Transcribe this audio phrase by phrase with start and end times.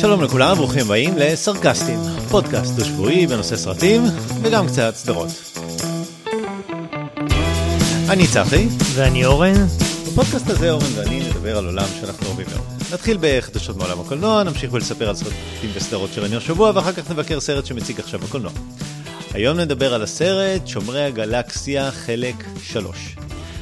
[0.00, 1.98] שלום לכולם, ברוכים הבאים לסרקסטים,
[2.30, 4.02] פודקאסט דו-שבועי בנושא סרטים
[4.42, 5.28] וגם קצת סדרות.
[8.10, 9.54] אני צחי, ואני אורן.
[10.06, 12.66] בפודקאסט הזה אורן ואני נדבר על עולם שאנחנו אוהבים מאוד.
[12.92, 17.66] נתחיל בחדשות מעולם הקולנוע, נמשיך ולספר על סרטים וסדרות שראינו השבוע ואחר כך נבקר סרט
[17.66, 18.52] שמציג עכשיו בקולנוע.
[19.34, 23.16] היום נדבר על הסרט שומרי הגלקסיה חלק 3.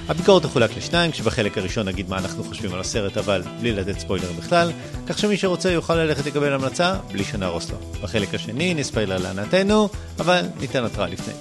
[0.09, 4.33] הביקורת תחולק לשניים, כשבחלק הראשון נגיד מה אנחנו חושבים על הסרט, אבל בלי לתת ספוילר
[4.39, 4.73] בכלל,
[5.07, 7.77] כך שמי שרוצה יוכל ללכת לקבל המלצה בלי שנהרוס לו.
[8.03, 9.89] בחלק השני נספיילר לענתנו,
[10.19, 11.35] אבל ניתן התראה לפני.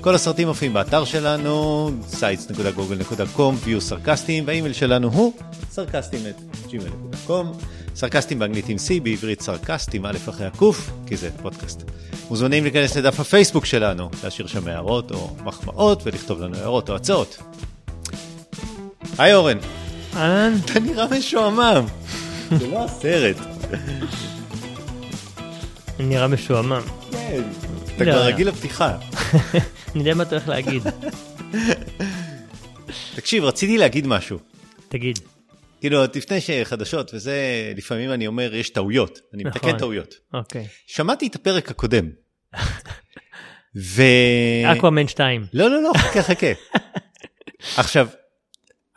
[0.00, 5.32] כל הסרטים מופיעים באתר שלנו, sites.google.com, view סרקסטים, והאימייל שלנו הוא
[5.74, 7.46] sarcastim@gmail.com,
[7.94, 11.82] סרקסטים באנגלית עם C, בעברית סרקסטים, א' אחרי הקוף, כי זה פודקאסט.
[12.30, 17.42] מוזמנים להיכנס לדף הפייסבוק שלנו, להשאיר שם הערות או מחמאות ולכתוב לנו הערות או הצעות.
[19.18, 19.58] היי אורן,
[20.16, 21.84] אהלן, אתה נראה משועמם.
[22.58, 23.36] זה לא הסרט.
[26.00, 26.82] אני נראה משועמם.
[27.10, 27.42] כן.
[27.96, 28.12] אתה לא.
[28.12, 28.96] כבר רגיל לפתיחה.
[29.94, 30.82] אני יודע מה אתה הולך להגיד.
[33.14, 34.38] תקשיב, רציתי להגיד משהו.
[34.88, 35.18] תגיד.
[35.84, 39.18] כאילו, לפני שחדשות וזה, לפעמים אני אומר, יש טעויות.
[39.34, 39.78] אני מתקן נכון.
[39.78, 40.14] טעויות.
[40.34, 40.66] אוקיי.
[40.86, 42.10] שמעתי את הפרק הקודם.
[43.76, 44.02] ו...
[44.72, 45.46] אקוואמן 2.
[45.52, 46.46] לא, לא, לא, חכה, חכה.
[47.80, 48.08] עכשיו,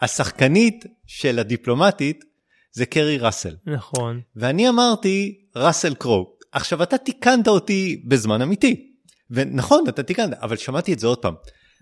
[0.02, 2.24] השחקנית של הדיפלומטית
[2.72, 3.56] זה קרי ראסל.
[3.66, 4.22] נכון.
[4.36, 6.34] ואני אמרתי ראסל קרו.
[6.52, 8.92] עכשיו אתה תיקנת אותי בזמן אמיתי.
[9.32, 11.34] ונכון, אתה תיקנת, אבל שמעתי את זה עוד פעם.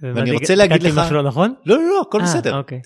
[0.02, 1.53] ואני רוצה להגיד לך- משהו לא נכון?
[1.66, 2.58] לא, לא, לא, הכל אה, בסדר.
[2.58, 2.81] אוקיי.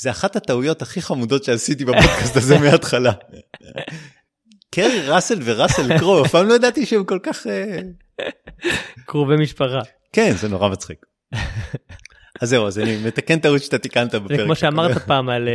[0.00, 3.12] זה אחת הטעויות הכי חמודות שעשיתי בפודקאסט הזה מההתחלה.
[4.74, 7.46] קרי ראסל וראסל קרו, אף פעם לא ידעתי שהם כל כך...
[7.46, 7.78] אה,
[9.06, 9.80] קרובי משפחה.
[10.12, 10.98] כן, זה נורא מצחיק.
[12.40, 14.38] אז זהו, אז אני מתקן טעות שאתה תיקנת בפרק.
[14.38, 14.98] זה כמו שאמרת.
[15.08, 15.48] פעם על...
[15.48, 15.54] אה,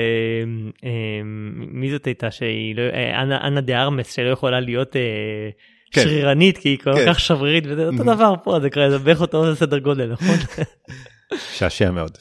[0.83, 1.21] אה,
[1.55, 2.83] מי זאת הייתה שהיא לא...
[3.23, 4.95] אנה- דה ארמס שלא יכולה להיות
[5.91, 6.01] כן.
[6.01, 7.05] שרירנית כי היא כל כן.
[7.13, 8.03] כך שברירית וזה אותו.
[8.03, 10.35] דבר פה זה כזה בערך אותו סדר גודל נכון?
[11.57, 12.17] שעשע מאוד.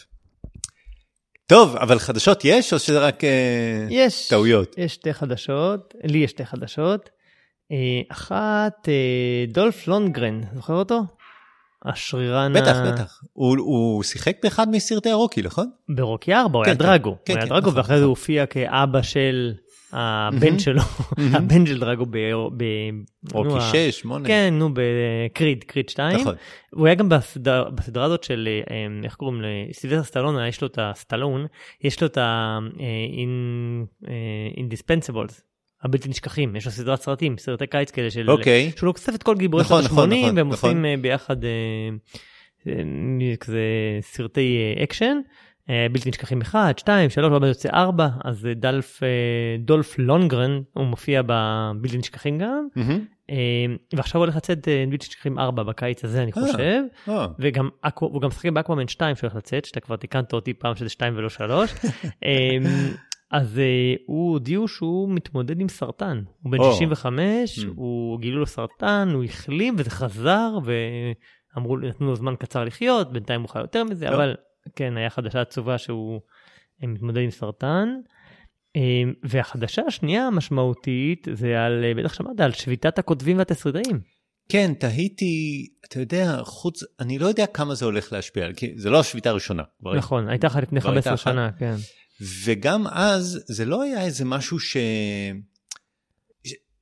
[1.46, 4.28] טוב, אבל חדשות יש או שזה רק אה, יש.
[4.28, 4.74] טעויות?
[4.78, 7.10] יש שתי חדשות, לי יש שתי חדשות.
[7.72, 7.76] אה,
[8.08, 11.00] אחת, אה, דולף לונגרן, זוכר אותו?
[11.84, 13.20] השרירן בטח, ה- בטח.
[13.32, 15.70] הוא- הוא שיחק באחד מסרטי הרוקי, נכון?
[15.96, 16.84] ברוקי 4, הוא כן, היה כן.
[16.84, 17.16] דרגו.
[17.24, 18.04] כן, הוא היה כן, דרגו נכון, ואחרי זה נכון.
[18.04, 19.52] הוא הופיע כאבא של
[19.94, 20.58] הבן.
[20.58, 20.82] שלו.
[21.32, 22.16] הבן של דרגו ב...
[23.32, 24.28] רוקי ה- 6, 8.
[24.28, 26.20] כן, נו, בקריד, קריד 2.
[26.20, 26.34] נכון.
[26.70, 30.78] הוא היה גם בסדר, בסדרה הזאת של, אה, איך קוראים לסילבסטר סטלון, יש לו את
[30.82, 31.46] הסטלון,
[31.80, 35.32] יש לו את ה- Expendables,
[35.82, 38.72] הבלתי נשכחים, יש לו סדרת סרטים, סרטי קיץ כאלה של, אוקיי.
[38.76, 40.70] שהוא לא אוסף את כל גיבורי נכון, שנות נכון, ה-80, נכון, והם נכון.
[40.70, 41.50] עושים אה, ביחד אה,
[42.66, 42.72] אה,
[43.40, 43.60] כזה
[44.00, 45.16] סרטי אה, אקשן.
[45.70, 49.08] אה, בלתי נשכחים 1, 2, 3, עוד מעט יוצא 4, אז דלף, אה,
[49.58, 52.66] דולף לונגרן, הוא מופיע בבלתי נשכחים גם.
[53.30, 53.36] אה,
[53.96, 56.32] ועכשיו הולך לצאת בלתי נשכחים 4 בקיץ הזה אני.
[56.32, 56.82] חושב.
[57.08, 57.68] אה, וגם
[58.00, 61.28] הוא גם משחק באקוואמן 2 שהולך לצאת שאתה כבר תיקנת אותי פעם שזה 2 ולא
[61.28, 61.74] 3.
[63.30, 66.72] אז אה, הוא הודיעו שהוא מתמודד עם סרטן הוא בן או.
[66.72, 67.62] 65 Mm.
[67.76, 73.40] הוא גילו לו סרטן הוא החלים וזה חזר ואמרו נתנו לו זמן קצר לחיות בינתיים
[73.40, 74.14] הוא חי יותר מזה לא.
[74.14, 74.34] אבל
[74.76, 76.20] כן היה חדשה עצובה שהוא
[76.82, 77.88] מתמודד עם סרטן.
[78.76, 84.00] אה, והחדשה השנייה המשמעותית זה על אה, בטח שמעת על שביתת הכותבים והתסריטאים.
[84.48, 89.00] כן, תהיתי, אתה יודע, חוץ, אני לא יודע כמה זה הולך להשפיע, כי זה לא
[89.00, 89.62] השביתה הראשונה.
[89.96, 91.32] נכון הייתה לך לפני כבר הייתה 15 אחת.
[91.32, 91.74] שנה כן.
[92.44, 94.76] וגם אז זה לא היה איזה משהו ש...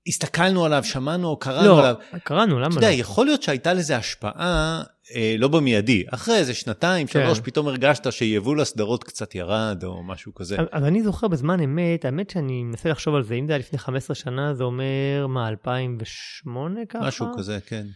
[0.06, 1.94] הסתכלנו עליו, שמענו קראנו לא, עליו.
[2.24, 2.86] קראנו, למה אתה לא?
[2.86, 4.82] יודע, יכול להיות שהייתה לזה השפעה
[5.14, 6.04] אה, לא במיידי.
[6.10, 7.26] אחרי איזה שנתיים, כן.
[7.26, 10.56] שלוש, פתאום הרגשת שיבול הסדרות קצת ירד או משהו כזה.
[10.72, 13.78] אז אני זוכר בזמן אמת, האמת שאני מנסה לחשוב על זה, אם זה היה לפני
[13.78, 17.06] 15 שנה, זה אומר, מה, 2008 ככה?
[17.06, 17.86] משהו כזה, כן.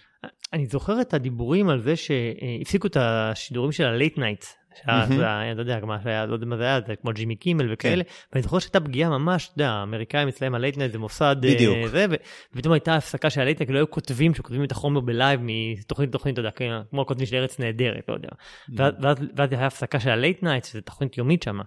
[0.53, 4.45] אני זוכר את הדיבורים על זה שהפסיקו את השידורים של ה late night.
[4.85, 8.03] שהיה, אתה יודע, מה שהיה, לא יודע מה זה היה, זה כמו ג'ימי קימל וכאלה,
[8.33, 11.55] ואני זוכר שהייתה פגיעה ממש, אתה יודע, האמריקאים אצלם ה late night זה מוסד, אה,
[11.55, 11.87] בדיוק.
[11.87, 12.07] זה,
[12.53, 15.41] ופתאום הייתה הפסקה של ה late night, לא היו כותבים שכותבים את החומר ב live
[15.43, 18.29] מתוכנית לתוכנית, אתה יודע, כן, כמו הכותבים של ארץ נהדרת, לא יודע.
[18.75, 21.61] ואז, הייתה הפסקה של ה late night, שזו תוכנית יומית שם.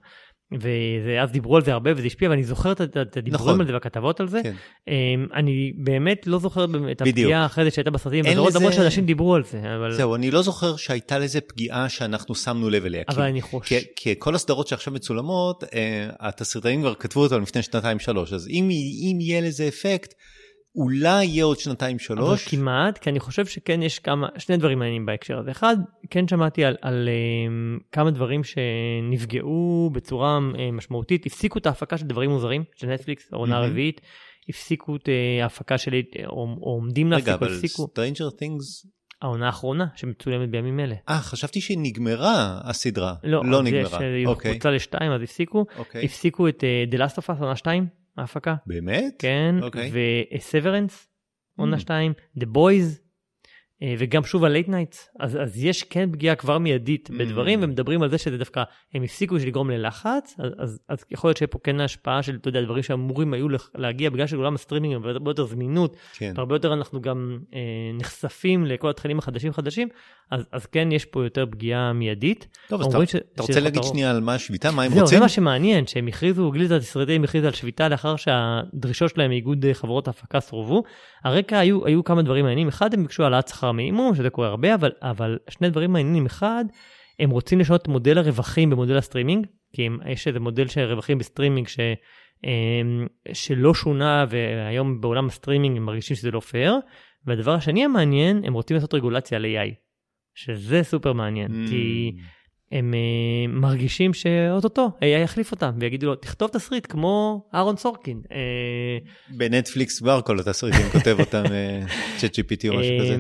[1.06, 2.82] ואז דיברו על זה הרבה וזה השפיע ואני זוכר את-
[3.18, 3.62] הדיבורים נכון.
[3.62, 4.40] על זה והכתבות על זה.
[4.44, 4.54] כן.
[4.88, 4.94] אמ,
[5.34, 7.02] אני באמת לא זוכר את בדיוק.
[7.02, 10.32] הפגיעה אחרי זה שהייתה בסרטים, למרות לזה- למרות שאנשים דיברו על זה, אבל זהו, אני
[10.32, 13.04] לא זוכר שהייתה לזה פגיעה שאנחנו שמנו לב אליה.
[13.10, 15.70] אבל כי- אני חושב, כי, כי כל הסדרות שעכשיו מצולמות, אה,
[16.20, 18.70] התסריטאים כבר כתבו אותם לפני שנתיים שלוש, אז אם,
[19.12, 20.14] אם יהיה לזה אפקט,
[20.80, 22.48] אולי יהיה עוד שנתיים אבל שלוש.
[22.48, 25.52] כמעט, כי אני חושב שכן יש כמה, שני דברים מעניינים בהקשר הזה.
[25.52, 25.78] אחד,
[26.10, 32.08] כן שמעתי על, על um, כמה דברים שנפגעו בצורה uh, משמעותית, הפסיקו את ההפקה של
[32.08, 33.66] דברים מוזרים, של נטפליקס, העונה מהמם.
[33.66, 34.02] הרביעית,
[34.50, 35.94] הפסיקו את uh, ההפקה של,
[36.26, 37.88] או, או עומדים רגע, להפסיק, או אבל הפסיקו.
[37.96, 38.90] Stranger Things,
[39.22, 40.96] העונה האחרונה שמצולמת בימים אלה.
[41.10, 43.14] אה, חשבתי שנגמרה הסדרה.
[43.24, 44.02] לא, לא אז יש, נגמרה.
[44.02, 45.66] אה, היא אוקיי, הוקפצה לשתיים, אז הפסיקו.
[45.78, 46.06] אוקיי.
[46.06, 47.88] הפסיקו את uh, The Last of Us, עונה 2,
[48.20, 48.56] ההפקה.
[48.68, 49.16] באמת?
[49.20, 49.92] כן, אוקיי.
[49.94, 50.94] ו-Severance,
[51.58, 51.80] עונה Mm.
[51.80, 53.00] 2, The Boys,
[53.98, 57.18] וגם שוב ה-Late Nights, אז, אז יש כן פגיעה כבר מיידית Mm.
[57.20, 61.28] בדברים, ומדברים על זה שזה דווקא, הם הפסיקו בשביל לגרום ללחץ, אז, אז, אז יכול
[61.28, 64.94] להיות שיהיה פה כן השפעה של, אתה יודע, דברים שאמורים היו להגיע, בגלל שעולם הסטרימינג
[64.94, 66.34] הרבה הרבה יותר זמינות, כן.
[66.36, 67.60] והרבה יותר אנחנו גם אה,
[68.00, 69.88] נחשפים לכל התכנים החדשים חדשים,
[70.32, 72.48] אז, אז כן יש פה יותר פגיעה מיידית.
[72.70, 73.84] טוב, אז אתה- ש- אתה רוצה להגיד.
[73.84, 74.72] שנייה על מה השביתה?
[74.72, 75.18] מה הם זהו, רוצים?
[75.18, 79.74] זה מה שמעניין, שהם הכריזו, גילדת התסריטאים הכריז על שביתה לאחר שהדרישות שלהם מאיגוד אה,
[79.74, 80.84] חברות ההפקה סורבו.
[81.24, 84.76] הרקע היו, היו כמה דברים מעניינים, אחד הם ביקשו העלאת שכר מינימום, שזה קורה הרבה,
[84.76, 86.66] אבל, אבל שני דברים מעניינים, אחד,
[87.20, 91.18] הם רוצים לשנות את מודל הרווחים במודל הסטרימינג, כי הם, יש איזה מודל של רווחים
[91.18, 91.80] בסטרימינג ש,
[92.44, 96.76] אמ, שלא שונה, והיום בעולם הסטרימינג הם מרגישים שזה לא פייר.
[97.26, 99.74] והדבר השני המעניין, הם רוצים לעשות רגולציה על AI,
[100.36, 101.70] שזה סופר מעניין, Mm.
[101.70, 102.12] כי...
[102.72, 108.22] הם uh, מרגישים שאו-טו-טו AI יחליף אותם ויגידו לו תכתוב תסריט כמו אהרון סורקין.
[108.26, 111.44] Uh, בנטפליקס כבר כל התסריטים כותב אותם
[112.18, 113.18] צ'אט GPT או משהו כזה.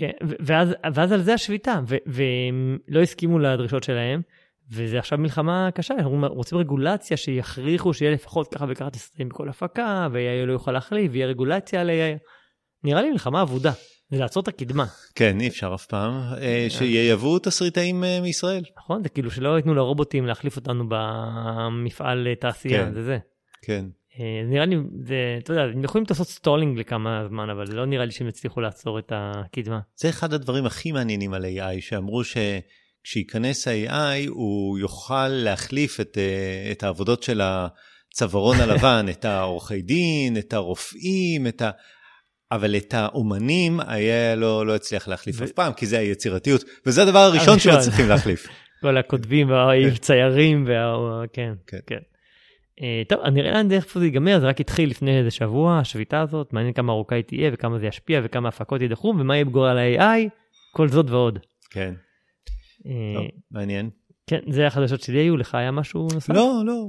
[0.00, 0.10] כן,
[0.40, 4.22] ואז, ואז על זה השביתה, ו- והם לא הסכימו לדרישות שלהם,
[4.72, 10.08] וזה עכשיו מלחמה קשה, אנחנו רוצים רגולציה שיכריחו שיהיה לפחות ככה וככה תסריטים בכל הפקה,
[10.12, 12.18] ו-AI לא יוכל להחליף, ויהיה רגולציה על AI.
[12.84, 13.72] נראה לי מלחמה אבודה,
[14.10, 16.12] זה לעצור את הקדמה, כן, אי אפשר אף פעם.
[16.40, 18.62] אה, שייבאו תסריטאים אה, מישראל.
[18.78, 19.02] נכון?
[19.02, 22.94] זה כאילו שלא ייתנו לרובוטים להחליף אותנו במפעל אה, תעשייה, כן.
[22.94, 23.18] זה זה.
[23.62, 23.84] כן.
[24.18, 28.04] אה, נראה לי, זה, אתה יודע, הם יכולים לעשות stalling לכמה זמן, אבל לא נראה
[28.04, 29.80] לי שהם יצליחו לעצור את הקדמה.
[29.96, 36.72] זה אחד הדברים הכי מעניינים על AI, שאמרו שכשייכנס ה-AI הוא יוכל להחליף את, אה,
[36.72, 41.70] את העבודות של הצווארון הלבן, את העורכי דין, את הרופאים, את ה...
[42.52, 47.02] אבל את האומנים היה לא, לא הצליח להחליף ו- אף פעם, כי זה היצירתיות, וזה
[47.02, 47.72] הדבר הראשון הראשון.
[47.72, 48.46] שמצליחים להחליף.
[48.82, 50.94] כל הכותבים והציירים, וה...
[51.32, 51.78] כן, כן.
[51.86, 52.09] כן.
[52.82, 56.20] אה, טוב, אני נראה לאן איפה זה ייגמר, זה רק התחיל לפני איזה שבוע, השביתה
[56.20, 59.78] הזאת, מעניין כמה ארוכה היא תהיה וכמה זה ישפיע וכמה הפקות יידחו, ומה יהיה בגורל
[59.78, 60.28] ה-AI,
[60.72, 61.38] כל זאת ועוד.
[61.70, 61.94] כן,
[62.86, 63.90] אה, טוב, מעניין.
[64.26, 66.28] כן, זה החדשות שלי היו, לך היה משהו נוסף?
[66.34, 66.88] לא, לא,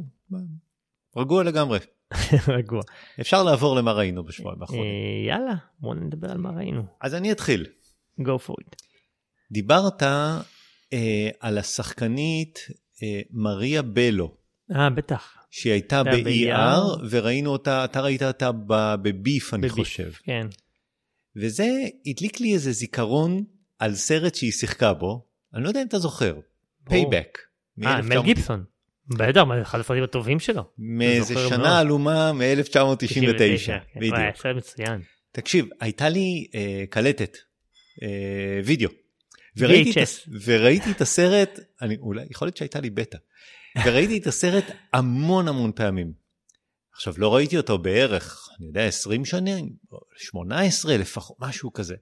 [1.18, 1.80] רגוע לגמרי.
[2.58, 2.82] רגוע.
[3.22, 4.86] אפשר לעבור למה ראינו בשבועיים האחרונים.
[4.86, 6.84] אה, יאללה, בוא נדבר על מה ראינו.
[7.02, 7.66] אז אני אתחיל.
[8.20, 8.76] go for it.
[9.52, 10.04] דיברת
[10.94, 12.60] אה, על השחקנית
[13.04, 14.36] אה, מריה בלו,
[14.76, 15.41] אה, בטח.
[15.52, 17.00] שהיא הייתה ב-ER.
[17.10, 18.52] וראינו אותה, אתה ראית אותה
[19.02, 20.12] ב Beef, אני ב Beef, חושב.
[20.24, 20.48] כן.
[21.36, 21.68] וזה
[22.06, 23.44] הדליק לי איזה זיכרון
[23.80, 26.40] על סרט שהיא שיחקה בו, אני לא יודע אם אתה זוכר.
[26.84, 27.38] Payback.
[27.84, 28.64] אה, מל גיבסון.
[29.08, 30.64] בטח, אחד הסרטים הטובים שלו.
[30.78, 31.34] מאיזה.
[31.50, 33.80] שנה עלומה מ-1999, כן.
[33.96, 34.16] בדיוק.
[34.16, 35.02] וואי, סרט מצוין.
[35.32, 37.38] תקשיב, הייתה לי אה, קלטת,
[38.04, 38.90] אה, וידאו,
[39.58, 40.08] וראיתי, את,
[40.46, 43.18] וראיתי את הסרט, אני, אולי, יכול להיות שהייתה לי בטא,
[43.86, 44.64] וראיתי את הסרט
[44.94, 46.14] המון המון פעמים.
[46.94, 51.96] עכשיו, לא ראיתי אותו בערך, אני יודע, 20 שנים, או 18 לפחות, משהו כזה.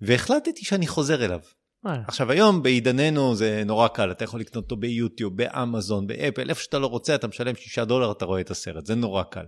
[0.00, 1.40] והחלטתי שאני חוזר אליו.
[1.84, 2.02] וואלה.
[2.08, 6.78] עכשיו היום בעידננו זה נורא קל, אתה יכול לקנות אותו ביוטיוב, באמזון, באפל, איפה שאתה
[6.78, 9.44] לא רוצה אתה משלם 6 דולר, אתה רואה את הסרט, זה נורא קל.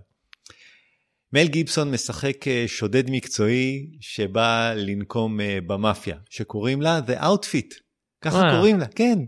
[1.33, 7.73] מל גיבסון משחק אה, שודד מקצועי שבא לנקום אה, במאפיה, שקוראים לה The Outfit,
[8.21, 8.51] ככה.
[8.55, 9.19] קוראים לה, כן.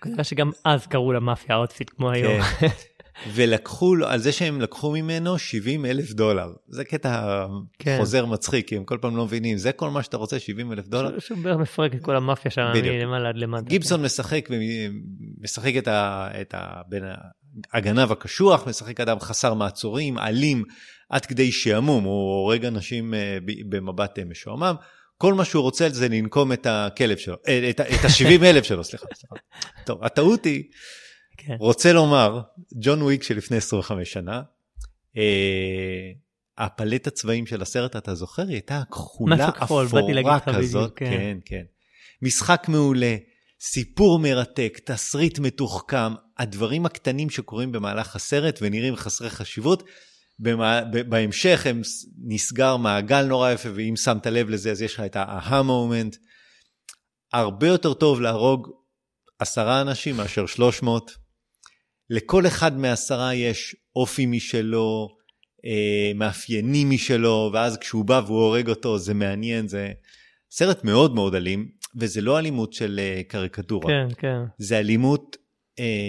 [0.00, 2.42] כנראה שגם אז קראו לה מאפיה outfit כמו היום.
[2.42, 2.66] כן.
[3.34, 6.52] ולקחו לו, על זה שהם לקחו ממנו 70 אלף דולר.
[6.68, 7.46] זה קטע
[7.78, 7.96] כן.
[7.98, 10.88] חוזר מצחיק, כי הם כל פעם לא מבינים, זה כל מה שאתה רוצה, 70 אלף
[10.88, 11.18] דולר?
[11.18, 12.70] שהוא בערך מפרק את כל המאפיה שם.
[12.74, 13.68] מלמעלה עד למטה.
[13.68, 14.48] גיבסון משחק,
[15.40, 17.04] משחק את, ה, את ה, בין
[17.72, 20.64] הגנב הקשוח, משחק אדם חסר מעצורים, אלים,
[21.10, 23.38] עד כדי שעמום, הוא הורג אנשים אה,
[23.68, 24.74] במבט אה, משועמם.
[25.18, 28.84] כל מה שהוא רוצה זה לנקום את הכלב שלו, אה, את, את ה-70 אלף שלו,
[28.84, 29.34] סליחה, סליחה.
[29.86, 30.64] טוב, הטעות היא,
[31.36, 31.56] כן.
[31.60, 32.40] רוצה לומר,
[32.82, 34.42] ג'ון וויק שלפני 25 שנה,
[35.16, 36.12] אה,
[36.58, 38.42] הפלט הצבעים של הסרט, אתה זוכר?
[38.42, 39.84] היא הייתה כחולה אפורה
[40.40, 41.10] כזאת, כן.
[41.10, 41.62] כן, כן.
[42.22, 43.16] משחק מעולה,
[43.60, 49.82] סיפור מרתק, תסריט מתוחכם, הדברים הקטנים שקורים במהלך הסרט ונראים חסרי חשיבות,
[50.38, 51.82] במה, בהמשך הם
[52.24, 56.16] נסגר מעגל נורא יפה, ואם שמת לב לזה אז יש לך את ה-aha moment.
[57.32, 58.68] הרבה יותר טוב להרוג
[59.38, 61.10] עשרה אנשים מאשר 300.
[62.10, 65.08] לכל אחד מעשרה יש אופי משלו,
[65.64, 69.92] אה, מאפיינים משלו, ואז כשהוא בא והוא הורג אותו, זה מעניין, זה
[70.50, 73.86] סרט מאוד מאוד אלים, וזה לא אלימות של אה, קריקטורה.
[73.86, 74.38] כן, כן.
[74.58, 75.36] זה אלימות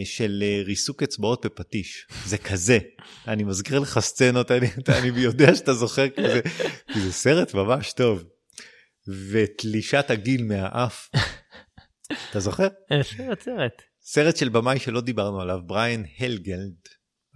[0.06, 2.80] של אה, ריסוק אצבעות בפטיש, זה כזה.
[3.28, 4.68] אני מזכיר לך סצנות, אני,
[5.00, 6.42] אני יודע שאתה זוכר, כי זה,
[6.94, 8.24] כי זה סרט ממש טוב.
[9.32, 11.10] ותלישת העגיל מהאף,
[12.30, 12.68] אתה זוכר?
[12.92, 13.82] אה, סרט, סרט.
[14.02, 16.76] סרט של במאי שלא דיברנו עליו, בריאן הלגלנד,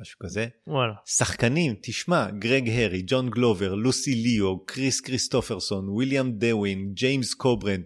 [0.02, 0.48] משהו כזה.
[0.68, 0.94] וואלה.
[1.06, 7.82] שחקנים, תשמע, גרג הנרי, ג'ון גלובר, לוסי ליו, קריס כריסטופרסון, ויליאם דווין, ג'יימס קוברן.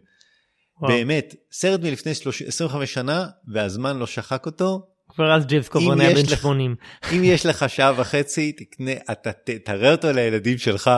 [0.81, 0.91] וואו.
[0.93, 4.81] באמת, סרט מלפני 30 25 שנה, והזמן לא שחק אותו.
[5.09, 6.75] כבר אז ג'יימס קוברן היה בן לך- 80.
[7.13, 10.91] אם יש לך שעה וחצי, תקנה, אתה ת- תראה אותו לילדים שלך,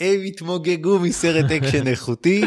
[0.00, 2.44] הם יתמוגגו מסרט אקשן איכותי,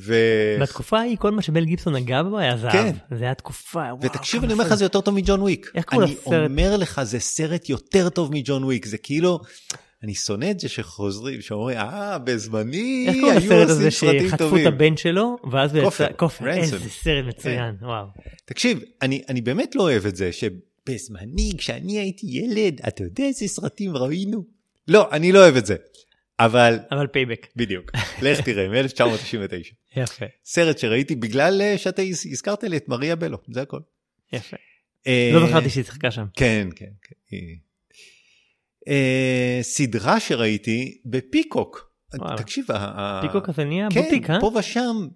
[0.00, 0.14] ו...
[0.60, 2.72] בתקופה ההיא כל מה שמל גיבסון נגע בו היה זהב.
[2.72, 2.92] כן.
[3.16, 3.98] זה היה תקופה, וואו.
[4.02, 5.70] ותקשיב, אני אומר לך, זה יותר טוב מג'ון וויק.
[5.74, 6.50] איך קוראים אני לסרט?
[6.50, 9.40] אומר לך, זה סרט יותר טוב מג'ון וויק, זה כאילו,
[10.02, 14.28] אני שונא את זה שחוזרים, שאומרים, אה, בזמני איך קוראים היו לסרט עושים הזה סרטים
[14.28, 14.66] שחטפו את טובים.
[14.66, 16.48] הבן שלו, ואז הוא יצא, כופר.
[16.50, 18.06] איזה סרט מצוין, וואו.
[18.44, 23.48] תקשיב, אני, אני באמת לא אוהב את זה, שבזמני, כשאני הייתי ילד, אתה יודע איזה
[23.48, 24.44] סרטים ראינו?
[24.88, 25.76] לא, אני לא אוהב את זה.
[26.40, 27.46] אבל, אבל Payback.
[27.56, 27.90] בדיוק,
[28.22, 29.72] לך תראה, מ-1999.
[30.02, 33.80] יפה, סרט שראיתי בגלל אה, שאתה הז- הזכרת לי את מריה בלו, זה הכל.
[34.32, 34.56] יפה.
[35.06, 36.24] אה, לא זכרתי שהיא שיחקה שם.
[36.34, 37.36] כן, כן, כן.
[38.88, 41.92] אה, סדרה שראיתי ב Peacock.
[42.18, 42.36] וואלה.
[42.36, 44.40] תקשיב, ה- Peacock הזה נהיה כן, בוטיק, אה?
[44.40, 45.08] פה ושם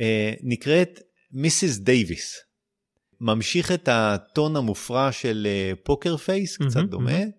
[0.00, 1.00] אה, נקראת
[1.32, 1.78] Mrs.
[1.78, 2.36] Davis.
[3.20, 7.12] ממשיך את הטון המופרע של אה, Poker Face, קצת מהמם, דומה.
[7.12, 7.30] מהמם.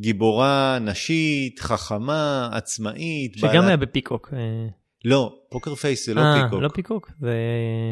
[0.00, 3.34] גיבורה נשית, חכמה, עצמאית.
[3.38, 4.30] שגם בעלת- היה ב Peacock.
[4.32, 4.38] אה,
[5.04, 6.62] לא, Poker Face זה לא אה, Peacock.
[6.62, 7.10] לא Peacock?
[7.20, 7.34] זה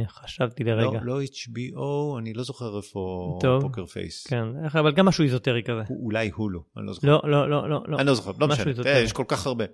[0.09, 0.99] חשבתי לרגע.
[1.03, 3.63] לא, לא HBO, אני לא זוכר איפה טוב.
[3.63, 4.27] Poker Face.
[4.27, 5.83] כן, איך- אבל גם משהו איזוטרי כזה.
[6.03, 7.09] אולי הולו, אני לא זוכר.
[7.09, 7.99] לא, לא, לא, לא, לא.
[7.99, 8.93] אני לא זוכר, לא משנה, איזוטרי.
[8.93, 9.65] אה, יש כל כך הרבה.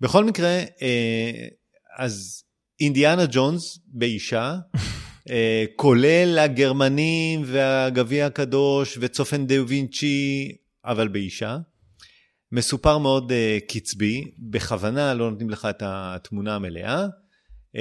[0.00, 0.48] בכל מקרה,
[0.82, 1.46] אה,
[1.98, 2.44] אז
[2.80, 4.54] אינדיאנה ג'ונס באישה,
[5.30, 10.52] אה, כולל הגרמנים והגביע הקדוש וצופן דה וינצ'י,
[10.84, 11.58] אבל באישה.
[12.52, 13.34] מסופר מאוד uh,
[13.68, 17.80] קצבי, בכוונה לא נותנים לך את התמונה המלאה, uh,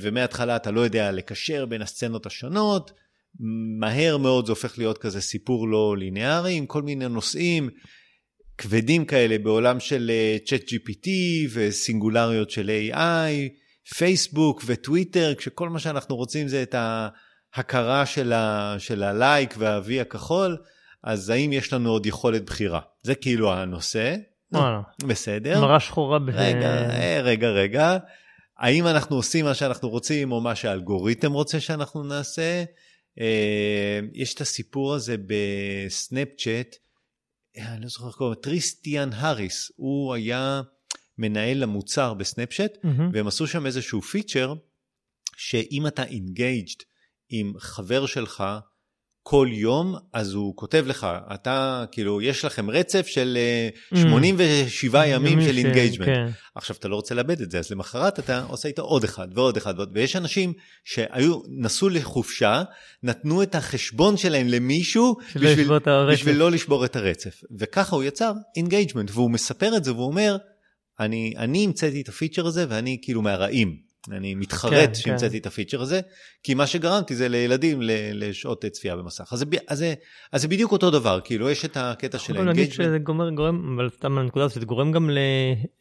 [0.00, 2.92] ומההתחלה אתה לא יודע לקשר בין הסצנות השונות,
[3.80, 7.70] מהר מאוד זה הופך להיות כזה סיפור לא ליניארי, עם כל מיני נושאים
[8.58, 10.10] כבדים כאלה בעולם של
[10.46, 11.08] צ'אט GPT
[11.52, 13.32] וסינגולריות של AI,
[13.94, 16.74] פייסבוק וטוויטר, כשכל מה שאנחנו רוצים זה את
[17.54, 20.56] ההכרה של, ה, של הלייק והוי הכחול,
[21.02, 22.80] אז האם יש לנו עוד יכולת בחירה?
[23.02, 24.16] זה כאילו הנושא.
[24.52, 24.80] וואלה.
[25.06, 25.60] בסדר.
[25.60, 26.18] מראה שחורה.
[26.18, 27.98] ב- רגע, אה, רגע, רגע.
[28.58, 32.64] האם אנחנו עושים מה שאנחנו רוצים או מה שהאלגוריתם רוצה שאנחנו נעשה?
[33.20, 36.76] אה, יש את הסיפור הזה בסנאפצ'אט,
[37.58, 40.62] אה, אני לא זוכר איך קוראים, טריסטן האריס, הוא היה
[41.18, 43.10] מנהל המוצר ב Snapchat, מהמם.
[43.12, 44.54] והם עשו שם איזשהו פיצ'ר,
[45.36, 46.82] שאם אתה engaged
[47.28, 48.44] עם חבר שלך
[49.28, 53.38] כל יום, אז הוא כותב לך, אתה, כאילו, יש לכם רצף של
[53.94, 56.08] אה, 87 ימים של engagement.
[56.08, 56.26] כן.
[56.54, 59.56] עכשיו אתה לא רוצה לאבד את זה, אז למחרת אתה עושה איתו עוד אחד ועוד
[59.56, 60.52] אחד ויש אנשים
[60.84, 62.62] שהיו, נסעו לחופשה,
[63.02, 66.12] נתנו את החשבון שלהם למישהו בשביל, הרצף.
[66.12, 67.40] בשביל לא לשבור את הרצף.
[67.58, 70.36] וככה הוא יצר engagement, והוא מספר את זה והוא אומר,
[71.00, 73.85] אני, אני המצאתי את הפיצ'ר הזה ואני כאילו מהרעים.
[74.12, 75.38] אני מתחרט כן, שהמצאתי כן.
[75.38, 76.00] את הפיצ'ר הזה,
[76.42, 77.78] כי מה שגרמתי זה לילדים
[78.12, 79.32] לשעות צפייה במסך.
[79.32, 79.94] אז זה, אז, זה,
[80.32, 82.88] אז זה בדיוק אותו דבר, כאילו יש את הקטע של יכול להגיד ה engagement.
[82.88, 85.18] שזה גומר, גורם, אבל סתם הנקודה הזאת, זה גורם גם ל,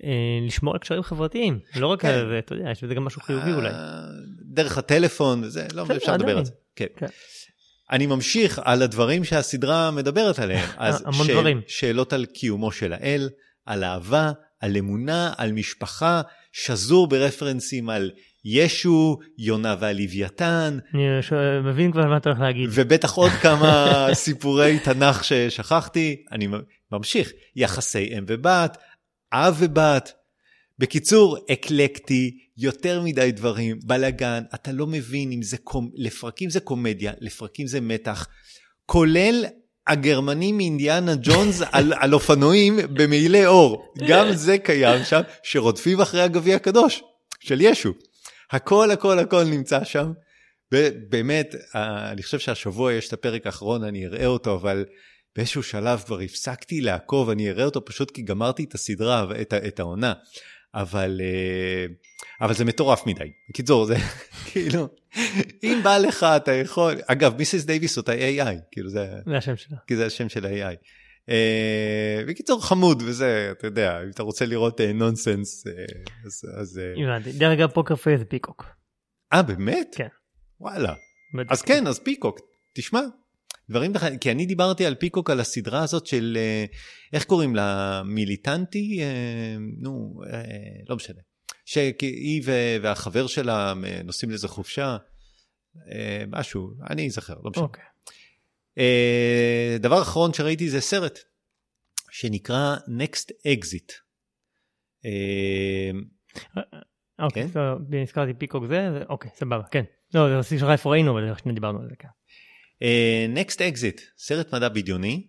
[0.04, 0.10] אה,
[0.48, 1.60] לשמור על קשרים חברתיים.
[1.76, 2.26] לא רק כן.
[2.30, 3.70] זה, אתה יודע, יש בזה גם משהו חיובי אולי.
[3.70, 4.02] אה,
[4.42, 6.38] דרך הטלפון וזה, לא, אפשר לדבר.
[6.38, 6.52] על זה.
[6.76, 6.86] כן.
[6.98, 7.08] כן.
[7.92, 10.70] אני ממשיך על הדברים שהסדרה מדברת עליהם.
[10.78, 11.62] אז המון דברים.
[11.68, 13.30] שאלות על קיומו של האל,
[13.66, 16.22] על אהבה, על אמונה, על משפחה,
[16.58, 18.12] שזור ברפרנסים על
[18.46, 21.02] ישו, יונה והלוויתן, אני
[21.64, 22.70] מבין כבר מה אתה הולך להגיד.
[22.74, 26.24] ובטח עוד כמה סיפורי תנ"ך ששכחתי.
[26.32, 26.48] אני
[26.92, 28.78] ממשיך, יחסי אם ובת,
[29.34, 30.14] אב ובת.
[30.80, 35.90] בקיצור, אקלקטי, יותר מדי דברים, בלאגן, אתה לא מבין אם זה, קומ...
[35.96, 38.28] לפרקים זה קומדיה, לפרקים זה מתח,
[38.86, 39.46] כולל
[39.88, 43.94] הגרמנים מאינדיאנה ג'ונס על, על אופנועים במעילי אור.
[44.08, 47.04] גם זה קיים שם, שרודפים אחרי הגביע הקדוש
[47.40, 47.94] של ישו.
[48.52, 50.12] הכל הכל הכל נמצא שם.
[50.74, 54.86] ובאמת, אה, אני חושב שהשבוע יש את הפרק האחרון, אני אראה אותו, אבל
[55.36, 59.80] באיזשהו שלב כבר הפסקתי לעקוב, אני אראה אותו פשוט כי גמרתי את הסדרה, את, את
[59.80, 60.14] העונה.
[60.76, 61.86] אבל, אה,
[62.42, 63.32] אבל זה מטורף מדי.
[63.50, 63.96] בקיצור, זה
[64.52, 64.88] כאילו,
[65.64, 67.66] אם בא לך אתה יכול, אגב, Mrs.
[67.66, 69.78] Davis אותה AI, כאילו זה, זה השם שלה.
[69.88, 70.76] כי זה השם של ה-AI.
[71.30, 75.68] אה, בקיצור, חמוד וזה, אתה יודע, אם אתה רוצה לראות נונסנס,
[76.26, 76.42] אז...
[76.62, 77.32] אז, אה, הבנתי.
[77.32, 78.66] דרך אגב, Poker Face זה Peacock.
[79.34, 79.96] אה, באמת?
[79.98, 80.08] כן.
[80.60, 80.94] וואלה.
[81.50, 82.40] אז כן, אז Peacock,
[82.76, 83.02] תשמע.
[83.70, 86.66] דברים, כי אני דיברתי על Peacock, על הסדרה הזאת של, אה,
[87.14, 88.02] איך קוראים לה?
[88.06, 89.00] מיליטנטי?
[89.02, 90.42] אה, נו, אה,
[90.90, 91.22] לא משנה.
[91.66, 94.98] שהיא ו- והחבר שלה אה, נוסעים לאיזה חופשה,
[95.92, 97.64] אה, משהו, אני אזכר, לא משנה.
[97.64, 97.84] אוקיי.
[98.78, 101.20] אה, דבר אחרון שראיתי זה סרט
[102.12, 103.94] שנקרא Next Exit.
[107.20, 107.60] אוקיי, כן?
[107.90, 109.84] נזכרתי פיקוק זה, אוקיי, סבבה, כן.
[110.14, 112.10] לא, זה שלך איפה ראינו, אבל שנייה דיברנו על זה כאן.
[112.82, 115.28] אה, Next Exit, סרט מדע בדיוני,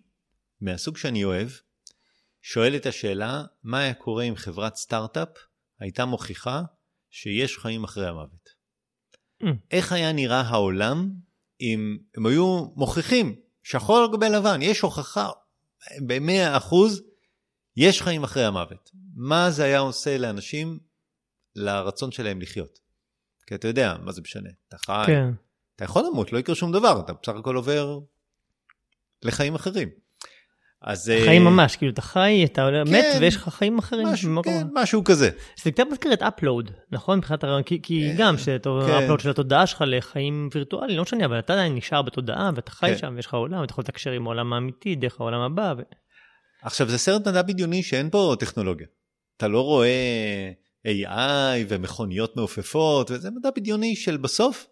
[0.61, 1.49] מהסוג שאני אוהב,
[2.41, 5.29] שואל את השאלה, מה היה קורה אם חברת סטארט-אפ
[5.79, 6.61] הייתה מוכיחה
[7.09, 8.49] שיש חיים אחרי המוות?
[9.43, 9.47] Mm.
[9.71, 11.11] איך היה נראה העולם
[11.61, 15.29] אם הם היו מוכיחים, שחור על גבי לבן, יש הוכחה
[16.07, 17.01] ב-100 אחוז,
[17.77, 18.91] יש חיים אחרי המוות.
[19.15, 20.79] מה זה היה עושה לאנשים,
[21.55, 22.79] לרצון שלהם לחיות?
[23.47, 24.49] כי אתה יודע, מה זה משנה?
[24.67, 25.29] אתה חי, כן.
[25.77, 27.99] אתה יכול למות, לא יקרה שום דבר, אתה בסך הכל עובר
[29.23, 29.89] לחיים אחרים.
[30.81, 31.09] אז...
[31.09, 33.17] אה, חיים ממש, כאילו אתה חי, אתה עולה- מת כן.
[33.21, 34.07] ויש לך חיים אחרים.
[34.07, 34.65] משהו, כן, אחר.
[34.73, 35.29] משהו כזה.
[35.63, 37.17] זה קצת מזכיר את אפלואוד, נכון?
[37.17, 38.93] מבחינת הרעיון, כי- כי אה, גם שאתה כן.
[38.93, 42.87] אפלואוד של התודעה שלך לחיים וירטואליים, לא משנה, אבל אתה עדיין נשאר בתודעה ואתה חי
[42.91, 42.97] כן.
[42.97, 45.73] שם ויש לך עולם, אתה יכול לתקשר עם העולם האמיתי דרך העולם הבא.
[45.77, 45.81] ו-
[46.61, 48.87] עכשיו, זה סרט מדע בדיוני שאין בו טכנולוגיה.
[49.37, 50.51] אתה לא רואה
[50.87, 51.19] AI
[51.69, 54.67] ומכוניות מעופפות, וזה מדע בדיוני של בסוף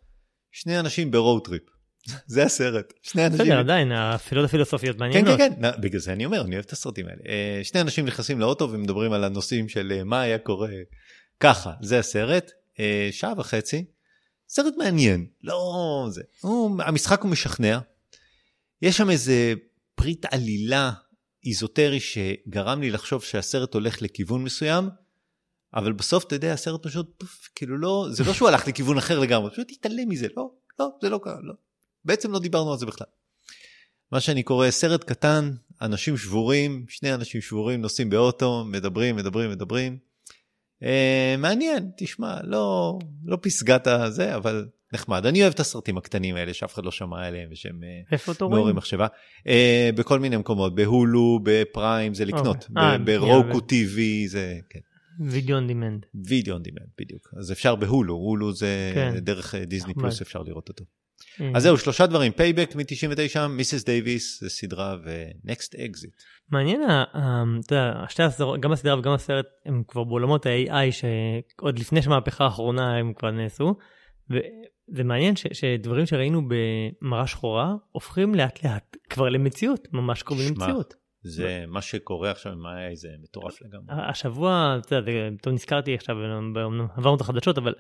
[0.56, 1.62] שני אנשים ב road trip.
[2.28, 2.94] זה הסרט.
[3.02, 3.46] שני אנשים...
[3.46, 5.38] בסדר, עדיין, השאלות הפילוסופיות כן, מעניינות.
[5.38, 7.22] כן, כן, נ- בגלל זה אני אומר, אני אוהב את הסרטים האלה.
[7.28, 10.70] אה, שני אנשים נכנסים לאוטו ומדברים על הנושאים של אה, מה היה קורה
[11.40, 13.86] ככה, זה הסרט, אה, שעה וחצי,
[14.50, 17.80] סרט מעניין, לא זה, הוא, המשחק הוא משכנע,
[18.82, 19.54] יש שם איזה
[19.96, 20.92] פריט עלילה
[21.46, 24.90] איזוטרי שגרם לי לחשוב שהסרט הולך לכיוון מסוים,
[25.76, 29.20] אבל בסוף אתה יודע, הסרט פשוט, פוף, כאילו לא, זה לא שהוא הלך לכיוון אחר
[29.20, 31.54] לגמרי, פשוט התעלם מזה, לא, לא, זה לא קרה, לא.
[32.06, 33.08] בעצם לא דיברנו על זה בכלל.
[34.12, 39.98] מה שאני קורא סרט קטן, אנשים שבורים, שני אנשים שבורים נוסעים באוטו, מדברים, מדברים, מדברים.
[40.84, 45.26] אה, מעניין, תשמע, לא, לא פסגת הזה, אבל נחמד.
[45.26, 48.18] אני אוהב את הסרטים הקטנים האלה שאף אחד לא שמע עליהם ושהם אה,
[48.50, 48.76] מעוררים?
[48.76, 49.08] מחשבה.
[49.48, 52.84] אה, בכל מיני מקומות, ב Hulu, ב Prime, זה לקנות, אוקיי.
[52.84, 54.80] אה, ב Roku TV, זה, כן.
[55.20, 56.06] Video on demand.
[56.28, 57.30] Video on demand, בדיוק.
[57.40, 59.20] אז אפשר בהולו, הולו זה כן.
[59.20, 59.94] דרך אה, Disney.
[59.94, 60.84] Plus אפשר לראות אותו.
[61.56, 63.84] אז זהו, שלושה דברים, Payback מ-99, Mrs.
[63.84, 66.14] Davis, זה סדרה, ו Next Exit.
[66.52, 70.92] מעניין, ה- ה- אתה יודע, שתי הסדרות, גם הסדרה וגם הסרט, הם כבר בעולמות ה-AI
[70.92, 73.76] שעוד לפני שהמהפכה האחרונה הם כבר נעשו.
[74.30, 76.42] וזה מעניין ש- שדברים שראינו
[77.02, 80.94] במראה שחורה הופכים לאט לאט כבר למציאות, ממש קרובים למציאות.
[81.28, 83.86] זה מה שקורה עכשיו עם ה-AI זה מטורף לגמרי.
[84.10, 85.12] השבוע, אתה יודע,
[85.42, 87.74] טוב נזכרתי עכשיו, אומנם עברנו את החדשות, אבל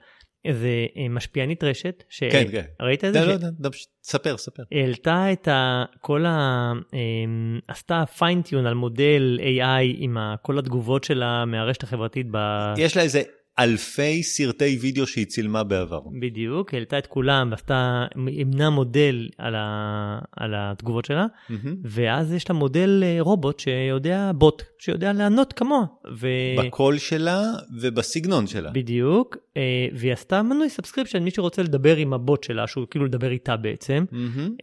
[0.45, 2.65] איזה אה, משפיענית רשת, ש- כן, כן.
[2.81, 3.19] ראית את זה?
[3.19, 3.69] לא, לא, לא, לא,
[4.03, 4.63] ספר, ספר.
[4.71, 5.85] העלתה את ה...
[6.01, 6.71] כל ה...
[6.93, 12.37] אמ, עשתה פיינטיון על מודל AI עם כל התגובות שלה מהרשת החברתית ב...
[12.77, 13.21] יש לה איזה
[13.59, 15.99] אלפי סרטי וידאו שהיא צילמה בעבר.
[16.21, 20.19] בדיוק, העלתה את כולם ועשתה, אימנה מודל על, ה...
[20.37, 21.75] על התגובות שלה, מהמם.
[21.83, 25.85] ואז יש לה מודל אה, רובוט שיודע, בוט, שיודע לענות כמוה.
[26.19, 26.27] ו...
[26.57, 27.41] בקול שלה
[27.81, 28.71] ובסגנון שלה.
[28.71, 29.61] בדיוק, אה,
[29.93, 34.05] והיא עשתה מנוי subscription, מי שרוצה לדבר עם הבוט שלה, שהוא כאילו לדבר איתה בעצם.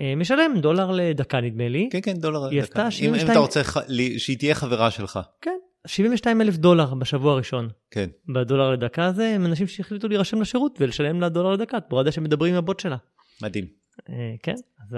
[0.00, 1.88] אה, משלם דולר לדקה נדמה לי.
[1.92, 2.44] כן, כן, דולר.
[2.48, 2.86] היא לדקה.
[2.86, 3.78] עשתה אם- אם 72 אתה רוצה ח-
[4.18, 5.18] שהיא תהיה חברה שלך.
[5.42, 5.50] כן,
[5.86, 7.68] 72 אלף דולר בשבוע הראשון.
[7.90, 8.08] כן.
[8.28, 12.52] בדולר לדקה הזה הם אנשים שהחליטו להירשם לשירות ולשלם לה דולר לדקה, תמורת זה שמדברים
[12.52, 12.96] עם הבוט שלה.
[13.42, 13.66] מדהים.
[14.10, 14.96] אה, כן, אז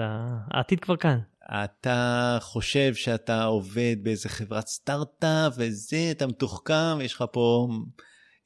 [0.51, 1.19] העתיד כבר כאן.
[1.63, 7.67] אתה חושב שאתה עובד באיזה חברת סטארט-אפ וזה, אתה מתוחכם, יש לך פה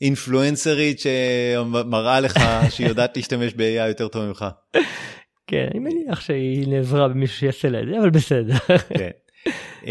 [0.01, 2.33] אינפלואנסרית שמראה לך
[2.71, 4.45] שהיא יודעת להשתמש ב-AI יותר טוב ממך.
[5.47, 8.57] כן, אני מניח שהיא נעזרה במישהו שיעשה לה את זה, אבל בסדר.
[8.97, 9.09] כן.
[9.83, 9.85] Uh,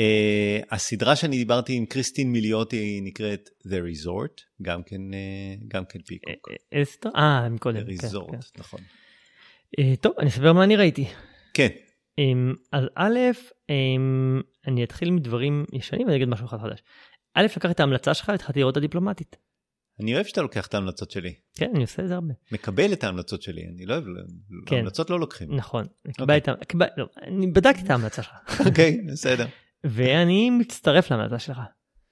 [0.70, 5.98] הסדרה שאני דיברתי עם קריסטין מיליוטי היא נקראת The Resort, גם כן, uh, גם כן
[6.03, 6.48] פיקוק.
[6.72, 7.12] איזה סדרה?
[7.16, 7.81] אה, מקודם.
[7.87, 8.38] The כן, Resort, כן.
[8.59, 8.81] נכון.
[9.79, 11.05] אה, טוב, אני אספר מה אני ראיתי.
[11.55, 11.68] כן,
[12.18, 13.18] אמ, אז א',
[13.70, 16.79] אמ, אני אתחיל מדברים ישנים ואני אגיד משהו אחד חדש.
[17.35, 19.37] א', לקחתי את ההמלצה שלך והתחלתי לראות את הדיפלומטית.
[20.01, 21.35] אני אוהב שאתה לוקח את ההמלצות שלי.
[21.55, 22.35] כן, אני עושה את זה הרבה.
[22.53, 24.05] מקבל את ההמלצות שלי, אני לא אוהב,
[24.66, 24.77] כן.
[24.77, 25.57] המלצות לא לוקחים.
[25.57, 25.85] נכון.
[26.16, 26.55] קיבל את ה-
[26.96, 28.35] לא, אני בדקתי את ההמלצה שלך.
[28.66, 29.46] אוקיי, בסדר.
[29.85, 31.61] ואני מצטרף להמלצה שלך.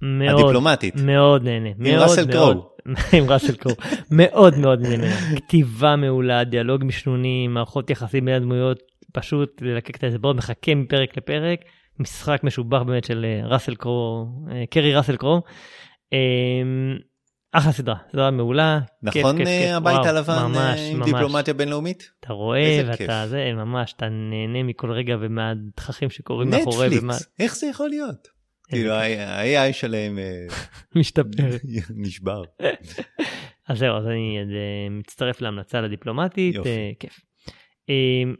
[0.02, 0.94] מאוד, הדיפלומטית.
[0.96, 1.68] מאוד נהנה.
[1.78, 2.32] מאוד ראסל.
[2.32, 2.76] קרואו.
[3.18, 3.76] עם ראסל קרואו.
[4.10, 5.36] מאוד מאוד נהנה.
[5.36, 8.78] כתיבה מעולה, דיאלוג משנוני, מערכות יחסים בין הדמויות,
[9.12, 11.60] פשוט ללקק את האצבעות, מחכה מפרק לפרק.
[12.00, 15.42] משחק משובח באמת של אה, ראסל קרו, אה, קרי ראסל קרו.
[17.56, 18.78] אה, אחלה סדרה, סדרה מעולה.
[19.10, 21.08] כיף, נכון כיף, כיף, הבית וואו, הלבן אה, ממש, עם ממש.
[21.12, 22.10] דיפלומטיה בינלאומית?
[22.20, 23.10] אתה רואה ואתה כיף.
[23.26, 28.28] זה ממש אתה נהנה מכל רגע ומהתככים שקורים מאחורי ומה נטפליקס, איך זה יכול להיות?
[28.68, 30.46] כאילו ה-AI שלהם אה,
[31.00, 31.56] משתפר.
[32.04, 32.42] נשבר.
[33.68, 36.56] אז זהו אז אני אה, מצטרף להמלצה לדיפלומטית.
[36.66, 37.20] אה, כיף.
[37.90, 37.94] אה,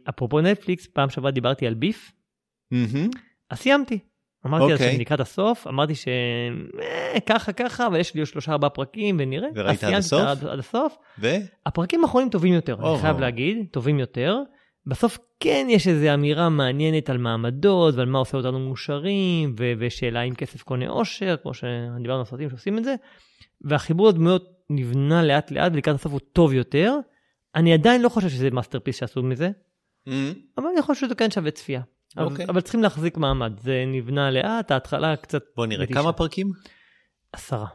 [0.09, 2.11] אפרופו נטפליקס פעם שעברה דיברתי על ביף.
[3.49, 3.99] אז סיימתי.
[4.45, 4.91] אמרתי אז אוקיי.
[4.91, 9.47] שאני לקראת הסוף אמרתי שככה ככה אבל יש לי שלושה ארבעה פרקים ונראה.
[9.55, 10.21] וראית עד הסוף?
[10.21, 10.97] עד, עד הסוף.
[11.19, 11.27] ו?
[11.65, 12.97] הפרקים האחרונים טובים יותר אני או.
[12.97, 14.37] חייב להגיד טובים יותר.
[14.85, 20.21] בסוף כן יש איזו אמירה מעניינת על מעמדות ועל מה עושה אותנו מאושרים ו- ושאלה
[20.21, 22.95] אם כסף קונה אושר כמו שדיברנו על סרטים שעושים את זה.
[23.61, 26.93] והחיבור הדמויות נבנה לאט לאט ולקראת הסוף הוא טוב יותר.
[27.55, 29.49] אני עדיין לא חושב שזה masterpiece שעשו מזה
[30.07, 30.33] מהמם.
[30.57, 31.81] אבל אני חושב שזה כן שווה צפייה.
[32.17, 32.45] אבל- אוקיי.
[32.49, 35.99] אבל צריכים להחזיק מעמד זה נבנה לאט ההתחלה קצת בוא נראה מתישה.
[35.99, 36.51] כמה פרקים
[37.33, 37.67] עשרה.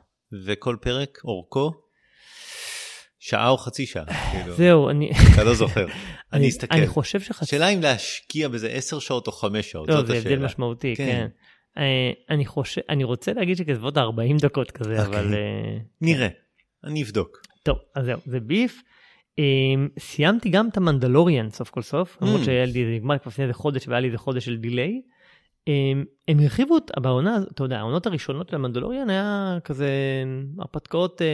[0.47, 1.73] וכל פרק אורכו
[3.19, 4.05] שעה או חצי שעה.
[4.33, 5.87] כאילו, זהו אני אתה לא זוכר.
[6.33, 6.77] אני אסתכל.
[6.77, 10.13] אני חושב שחצי השאלה אם להשקיע בזה 10 שעות או 5 שעות, לא, זאת זה
[10.13, 10.45] הבדל השאלה.
[10.47, 11.07] משמעותי, כן.
[11.07, 11.27] כן.
[11.83, 15.21] אה, אני חושב, אני רוצה להגיד שכסביבות 40 דקות כזה, אוקיי.
[15.21, 15.35] אבל...
[15.35, 16.29] אה, נראה,
[16.85, 17.39] אני אבדוק.
[17.63, 18.83] טוב, אז זהו, זה ביף.
[19.39, 19.45] אה,
[19.99, 22.45] סיימתי גם את המנדלוריאן סוף כל סוף, למרות Mm.
[22.45, 25.01] שהיה לי, נגמר כבר לפני איזה חודש והיה לי איזה חודש של דיליי.
[25.69, 25.73] אה,
[26.29, 29.89] הם הרחיבו אותה בעונה, אתה יודע, העונות הראשונות של המנדלוריאן היה כזה
[30.59, 31.27] הרפתקאות אה,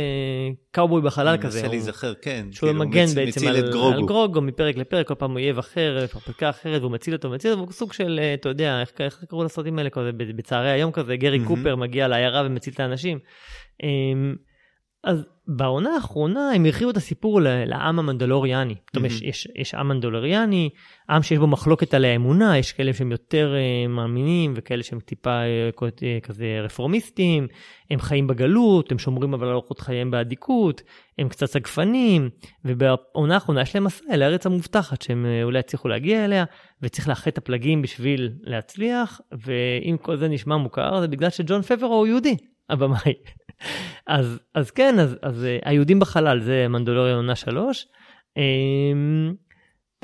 [0.71, 1.59] קאובוי בחלל אני כזה.
[1.59, 2.47] מנסה הוא- להיזכר, כן.
[2.51, 3.71] שהוא כאילו, מגן בעצם על,
[4.07, 4.41] גרוגו.
[4.41, 7.93] מפרק לפרק, כל פעם אויב אחר, הרפתקה אחרת, והוא מציל אותו, מציל אותו, והוא סוג
[7.93, 9.91] של, אה, אתה יודע, איך, קראו לסרטים האלה
[10.37, 11.45] בצהרי היום כזה, גרי.
[11.45, 13.19] קופר מגיע לעיירה ומציל את האנשים.
[15.05, 18.75] אז בעונה האחרונה הם הרחיבו את הסיפור לעם המנדלוריאני.
[18.87, 19.23] זאת אומרת, יש.
[19.23, 20.71] יש, יש עם מנדלוריאני,
[21.11, 25.41] עם שיש בו מחלוקת על האמונה, יש כאלה שהם יותר uh, מאמינים וכאלה שהם טיפה
[25.77, 25.85] uh,
[26.23, 27.47] כזה רפורמיסטים,
[27.91, 30.83] הם חיים בגלות, הם שומרים אבל על אורחות חייהם באדיקות,
[31.19, 32.31] הם קצת סגפנים,
[32.65, 36.45] ובעונה האחרונה יש להם מסע אל הארץ המובטחת שהם uh, אולי יצליחו להגיע אליה,
[36.83, 41.95] וצריך לאחד את הפלגים בשביל להצליח, ואם כל זה נשמע מוכר זה בגלל שג'ון פברו
[41.95, 42.37] הוא יהודי,
[42.71, 43.13] הבמאי.
[44.07, 47.87] אז, אז כן, אז, אז אה, היהודים בחלל זה מנדלוריון עונה שלוש.
[48.37, 49.35] אמ,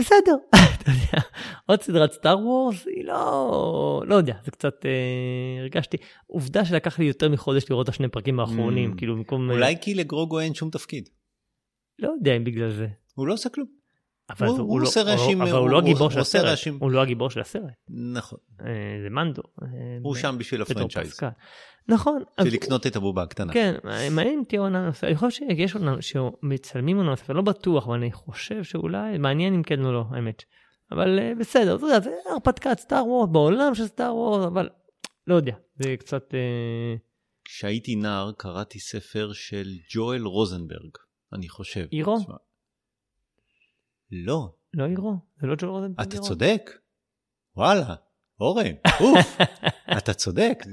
[0.01, 0.35] בסדר,
[0.75, 1.23] אתה יודע,
[1.67, 7.05] עוד סדרת סטאר וורס היא לא, לא יודע, זה קצת אה, הרגשתי, עובדה שלקח לי
[7.05, 8.97] יותר מחודש לראות את השני פרקים האחרונים, Mm.
[8.99, 11.09] כאילו במקום, אה, אולי כי לגרוגו אין שום תפקיד.
[11.99, 12.87] לא יודע אם בגלל זה.
[13.15, 13.84] הוא לא עושה כלום.
[14.31, 16.79] אבל הוא- לא- עושה רעשים, אבל הוא- לא הגיבור של הסרט, רעשים.
[16.81, 18.39] הוא לא הגיבור של הסרט, נכון.
[18.61, 18.67] אה,
[19.03, 19.43] זה מנדו.
[19.63, 19.69] אה,
[20.03, 21.21] הוא שם בשביל ה franchise.
[21.89, 22.23] נכון.
[22.41, 23.53] בשביל לקנות את הבובה הקטנה.
[23.53, 27.87] כן, מעניין אם תהיה עונה נוספת, אני חושב שיש עונה שמצלמים עונה נוספת, לא בטוח,
[27.87, 30.43] אבל אני חושב שאולי, מעניין אם כן או לא, האמת.
[30.93, 34.69] אבל אה, בסדר, אתה יודע, זה הרפתקת Star Wars בעולם של Star Wars, אבל
[35.27, 36.35] לא יודע, זה קצת...
[37.45, 40.91] כשהייתי נער קראתי ספר של ג'ואל רוזנברג,
[41.33, 41.87] אני חושב.
[41.91, 42.19] עירו?
[44.15, 46.27] לא, לא עירו, זה לא ג'ול רוזנברג אתה עירו.
[46.27, 46.71] צודק.
[47.57, 47.95] וואלה,
[48.41, 49.37] אורן, אוף,
[49.99, 50.65] אתה צודק.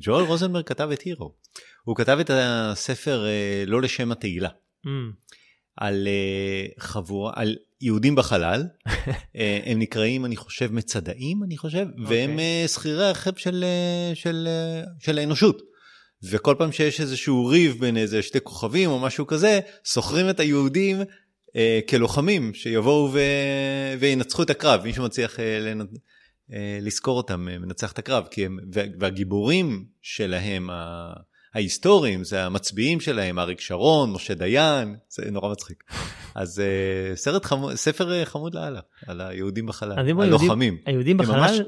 [0.00, 1.34] ג'ואל רוזנברג כתב את הירו.
[1.84, 4.48] הוא כתב את הספר אה, לא לשם התהילה.
[4.48, 4.88] Mm,
[5.76, 8.62] על אה, חבורה, על יהודים בחלל,
[9.36, 13.64] אה, הם נקראים אני חושב מצדאים אני חושב, והם אה, שכירי הרכב של,
[14.14, 14.48] של,
[14.98, 15.62] של האנושות.
[16.30, 20.96] וכל פעם שיש איזשהו ריב בין איזה שתי כוכבים או משהו כזה, שוכרים את היהודים
[21.90, 23.18] כלוחמים שיבואו ו...
[24.00, 25.80] וינצחו את הקרב, מישהו מצליח אה, לנ...
[26.52, 31.12] אה, לזכור אותם, אה, מנצח את הקרב, כי הם, וה- והגיבורים שלהם, ה...
[31.54, 35.84] ההיסטוריים, זה המצביעים שלהם, אריק שרון, משה דיין, זה נורא מצחיק.
[36.34, 40.76] אז אה, סרט חמוד, ספר אה, חמוד לאללה, על היהודים בחלל, היהודים- הלוחמים.
[40.86, 41.66] היהודים הם ממש- בחלל,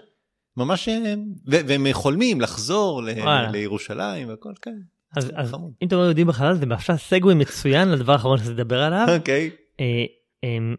[0.57, 1.15] ממש, אה,
[1.51, 3.11] ו- והם חולמים לחזור ל-.
[3.53, 4.71] לירושלים והכל, כן.
[5.17, 5.55] אז אז.
[5.83, 9.07] אם אתה אומר יהודים בחלל, זה עכשיו סגווי מצוין לדבר האחרון שזה לדבר עליו.
[9.19, 9.41] אוקיי.
[9.45, 9.66] אה, אה,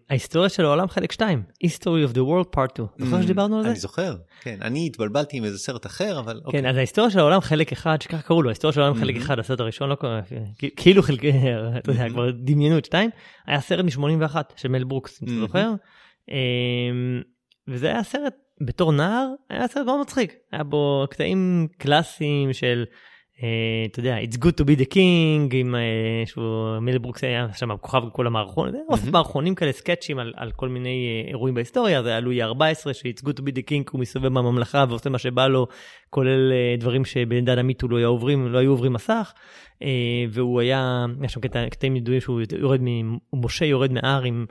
[0.10, 1.82] ההיסטוריה של העולם חלק 2, History
[2.12, 2.88] of the World Part 2.
[2.98, 3.70] זוכר שדיברנו על זה?
[3.70, 4.58] אני זוכר, כן.
[4.62, 6.62] אני התבלבלתי עם איזה סרט אחר, אבל אוקיי.
[6.62, 9.20] כן, אז ההיסטוריה של העולם חלק אחד, שככה קראו לו, ההיסטוריה של העולם חלק Mhm.
[9.20, 10.22] אחד, הסרט הראשון לא קורה,
[10.76, 11.22] כאילו חלק,
[11.78, 12.10] אתה יודע, Mhm.
[12.10, 13.10] כבר דמיינו את שתיים,
[13.48, 15.40] היה סרט מ-81 של מל ברוקס, אם אתה Mhm.
[15.40, 15.72] זוכר,
[16.30, 17.22] אמ,
[17.68, 18.34] וזה היה סרט,
[18.68, 22.96] בתור נער, היה סרט מאוד מצחיק, היה בו קטעים קלאסיים של, אה,
[23.92, 25.82] אתה יודע, It's good to be the king, עם אה,
[26.26, 26.44] שהוא,
[26.80, 29.12] מל ברוקס היה שם כוכב כל המערכון, זה אוסף Mhm.
[29.12, 30.90] מערכונים כאלה, סקצ'ים על, כל מיני
[31.26, 32.54] אה, אירועים בהיסטוריה, זה היה לואי ה-14,
[32.94, 35.68] ש-It's good to be the king, הוא מסתובב בממלכה ועושה מה שבא לו,
[36.10, 39.34] כולל אה, דברים שבעידן המיטו לא היו עוברים, לא היו עוברים מסך,
[39.84, 39.88] אה,
[40.30, 42.82] והוא היה, יש שם קטע- קטעים ידועים שהוא יורד,
[43.34, 44.46] משה יורד מההר עם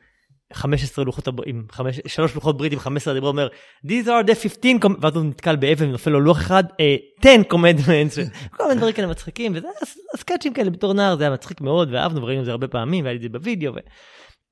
[0.53, 3.49] 15 לוחות, עם חמש, שלוש לוחות ברית עם 15 דיברות, אומר,
[3.87, 7.31] these are the 15, com-" ואז הוא נתקל באבן ונופל לו לוח אחד, אה, 10
[7.53, 11.33] commandments, כל מיני דברים כאלה מצחיקים, וזה היה ס- סקאצ'ים כאלה בתור נער, זה היה
[11.33, 13.73] מצחיק מאוד, ואהבנו וראינו את זה הרבה פעמים, והיה לי את זה בווידאו.
[13.75, 13.79] ו...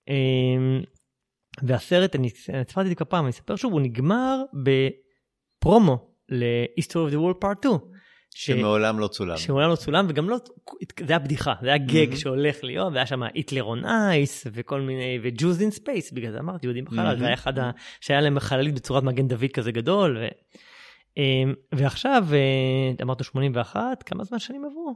[0.09, 0.83] אמ,
[1.63, 4.43] והסרט, אני סיפרתי את זה כמה פעם, אני אספר שוב, הוא נגמר
[5.63, 7.94] בפרומו ל-History of the World Part 2.
[8.35, 9.37] ש- שמעולם לא צולם.
[9.37, 10.37] שמעולם לא צולם וגם לא,
[11.07, 12.17] זה היה בדיחה, זה היה גאג מהמם.
[12.17, 16.39] שהולך להיות, והיה שם היטלר on Ice וכל מיני, ו Jews in Space, בגלל זה
[16.39, 17.19] אמרתי, יהודים בחלל, מהמם.
[17.19, 17.71] זה היה אחד ה...
[18.01, 20.27] שהיה להם חללית בצורת מגן דוד כזה גדול, ו...
[21.17, 22.39] אמ, ועכשיו, אה,
[23.03, 24.95] אמרת 81, כמה זמן שנים עברו?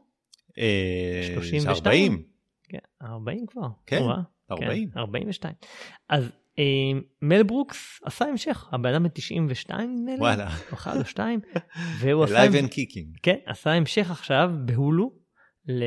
[0.59, 2.13] אה, 32?
[2.13, 2.23] 40.
[2.69, 3.67] כן, 40 כבר.
[3.87, 4.17] כן, וואה,
[4.51, 4.91] 40.
[4.91, 5.55] כן, 42.
[6.09, 6.29] אז אה,
[7.23, 10.49] מל ברוקס עשה המשך, הבן אדם בן 92 נדמה לי, וואלה.
[10.71, 11.41] או אחד או שתיים,
[11.99, 12.47] והוא עשה...
[12.47, 13.19] Live and kicking.
[13.23, 15.13] כן, עשה המשך עכשיו בהולו,
[15.69, 15.85] ל...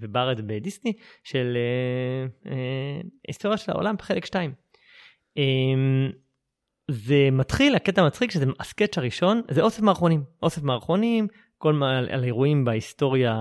[0.00, 0.92] ובארץ בדיסני,
[1.24, 4.52] של אה, אה, היסטוריה של העולם בחלק 2.
[5.38, 5.42] אה,
[6.90, 10.24] זה מתחיל, הקטע המצחיק שזה הסקץ' הראשון, זה אוסף מערכונים.
[10.42, 11.26] אוסף מערכונים,
[11.58, 13.34] כל מיני על אירועים בהיסטוריה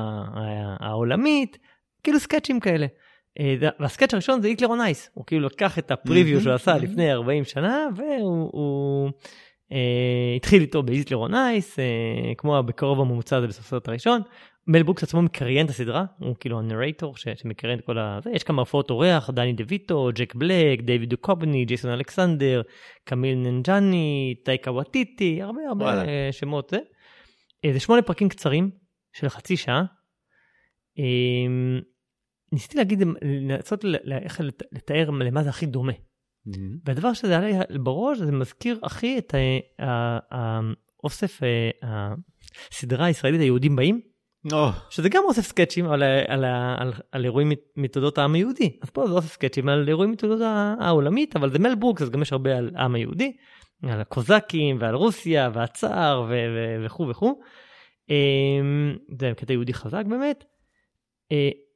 [0.80, 1.58] העולמית,
[2.04, 2.88] כאילו סקצ'ים כאלה.
[3.40, 6.78] אה, והסקץ' הראשון זה היטלר on Ice, הוא כאילו לקח את ה preview שהוא עשה
[6.78, 9.12] לפני 40 שנה, והוא הוא,
[9.72, 11.86] אה, התחיל איתו בהיטלר on Ice, אה,
[12.38, 14.22] כמו בקרוב הממוצע הזה בסוף הסרט הראשון.
[14.68, 18.20] מל ברוקס עצמו מקריין את הסדרה, הוא כאילו ה narrator שמקריין את כל ה...
[18.24, 22.62] זה, יש כמה הופעות אורח, דני דה ויטו, ג'ק בלק, דיוויד דוכובני, ג'ייסון אלכסנדר,
[23.04, 26.78] קומייל ננג'יאני, טאיקה וואיטיטי, הרבה הרבה שמות זה.
[27.74, 28.70] זה שמונה פרקים קצרים
[29.14, 29.84] של חצי שעה.
[32.48, 35.94] אה, ניסיתי להגיד, לנסות איך לת- לתאר למה זה הכי דומה.
[36.46, 36.78] מהמם.
[36.86, 37.48] והדבר שזה עלה
[37.80, 39.34] בראש, זה מזכיר הכי את
[40.32, 42.14] האוסף, אה,
[42.72, 44.02] הסדרה הישראלית היהודים באים,
[44.54, 46.46] או, שזה גם אוסף סקצ'ים על, על,
[46.78, 48.78] על, על אירועים מת- מתולדות העם היהודי.
[48.82, 50.42] אז פה זה אוסף סקצ'ים על אירועים מתולדות
[50.80, 53.36] העולמית, אבל זה מל ברוקס, אז גם יש הרבה על העם היהודי,
[53.84, 56.32] על הקוזקים ועל רוסיה והצאר
[56.86, 57.42] וכו' וכו'.
[58.10, 60.44] אמ, זה קטע יהודי חזק באמת.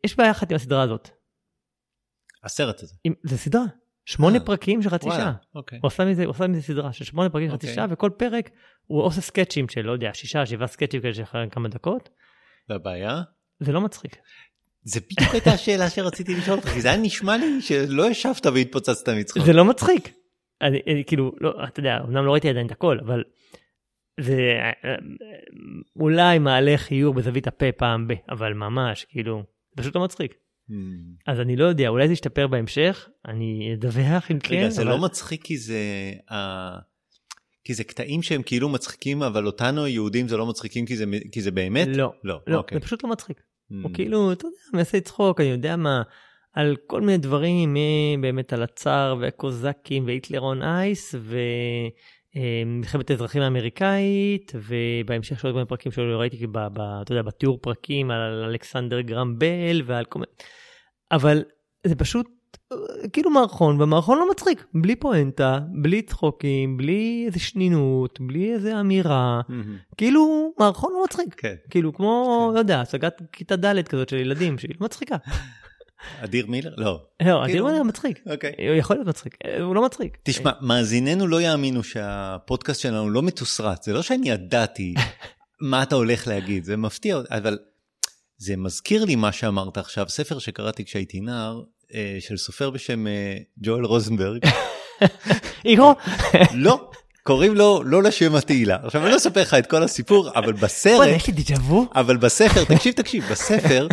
[0.04, 1.10] יש בעיה אחת עם הסדרה הזאת.
[2.44, 2.96] הסרט הזה.
[3.04, 3.62] עם- זה סדרה,
[4.06, 5.34] שמונה אה, פרקים של חצי וואלה, שעה.
[5.56, 5.80] אוקיי.
[5.82, 7.76] הוא עשה מזה, הוא עשה מזה סדרה של שמונה פרקים חצי אוקיי.
[7.76, 8.50] שעה, וכל פרק
[8.86, 12.10] הוא אוסף סקצ'ים של, לא יודע, שישה, שבעה סקצ'ים כאלה של כמה דקות.
[12.70, 13.22] והבעיה?
[13.60, 14.16] זה לא מצחיק.
[14.84, 19.10] זה בדיוק הייתה השאלה שרציתי לשאול אותך, כי זה היה נשמע לי שלא ישבת והתפוצצת
[19.10, 19.44] מצחוק.
[19.46, 20.14] זה לא מצחיק.
[20.62, 23.24] אני, אני כאילו, לא, אתה יודע, אמנם לא ראיתי עדיין את הכל, אבל
[24.20, 24.96] זה אה, אה,
[25.96, 29.44] אולי מעלה חיוך בזווית הפה פעם ב, אבל ממש, כאילו,
[29.76, 30.34] זה פשוט לא מצחיק.
[30.70, 31.16] מהמם.
[31.28, 34.56] אז אני לא יודע, אולי זה ישתפר בהמשך, אני אדווח אם כן.
[34.56, 34.92] רגע, זה אבל...
[34.92, 35.80] לא מצחיק כי זה...
[36.32, 36.78] אה,
[37.64, 41.42] כי זה קטעים שהם כאילו מצחיקים, אבל אותנו היהודים זה לא מצחיקים כי זה, כי
[41.42, 41.88] זה באמת?
[41.88, 42.76] לא, לא, לא, אוקיי.
[42.78, 43.40] זה פשוט לא מצחיק.
[43.40, 43.76] Mm.
[43.84, 46.02] הוא כאילו, אתה יודע, מנסה לצחוק, אני יודע מה,
[46.54, 47.78] על כל מיני דברים,
[48.22, 51.16] באמת על הצאר והקוזקים והיטלר און אייס,
[52.36, 57.60] ומלחמת האזרחים האמריקאית, ובהמשך של עוד מיני פרקים שלו ראיתי, ב, ב, אתה יודע, בתיאור
[57.62, 60.32] פרקים על אלכסנדר גרם בל ועל כל מיני,
[61.12, 61.44] אבל
[61.88, 62.28] זה פשוט
[62.72, 62.78] אה,
[63.14, 69.42] כאילו מערכון, והמערכון לא מצחיק, בלי פואנטה, בלי צחוקים, בלי איזה שנינות, בלי איזה אמירה,
[69.50, 69.78] מהמם.
[69.98, 71.34] כאילו מערכון לא מצחיק.
[71.38, 71.56] כן.
[71.70, 72.54] כאילו כמו, כן.
[72.54, 75.16] לא יודע, הצגת כיתה ד' כזאת של ילדים, שהיא לא מצחיקה.
[76.24, 76.74] אדיר מילר?
[76.78, 76.86] לא.
[76.86, 78.20] לא, כאילו- אדיר מילר מצחיק.
[78.32, 78.52] אוקיי.
[78.58, 80.18] הוא יכול להיות מצחיק, הוא לא מצחיק.
[80.24, 83.84] תשמע, מאזיננו לא יאמינו שהפודקאסט שלנו לא מתוסרט.
[83.84, 84.94] זה לא שאני ידעתי
[85.70, 87.58] מה אתה הולך להגיד, זה מפתיע, אבל
[88.38, 91.62] זה מזכיר לי מה שאמרת עכשיו, ספר שקראתי כשהייתי נער,
[91.94, 94.42] אה, של סופר בשם אה, ג'ואל רוזנברג.
[95.66, 95.96] איגו,
[96.54, 96.90] לא,
[97.24, 98.78] קוראים לו לא לשם התהילה.
[98.84, 101.86] עכשיו אני לא אספר לך את כל הסיפור, אבל בסרט, יש לי דז'ה וו.
[101.96, 103.88] אבל בספר, תקשיב, תקשיב, בספר,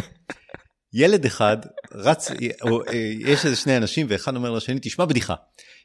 [0.92, 1.57] ילד אחד
[1.92, 2.31] רץ,
[2.62, 5.35] או, אה, יש איזה שני אנשים ואחד אומר לשני, תשמע בדיחה.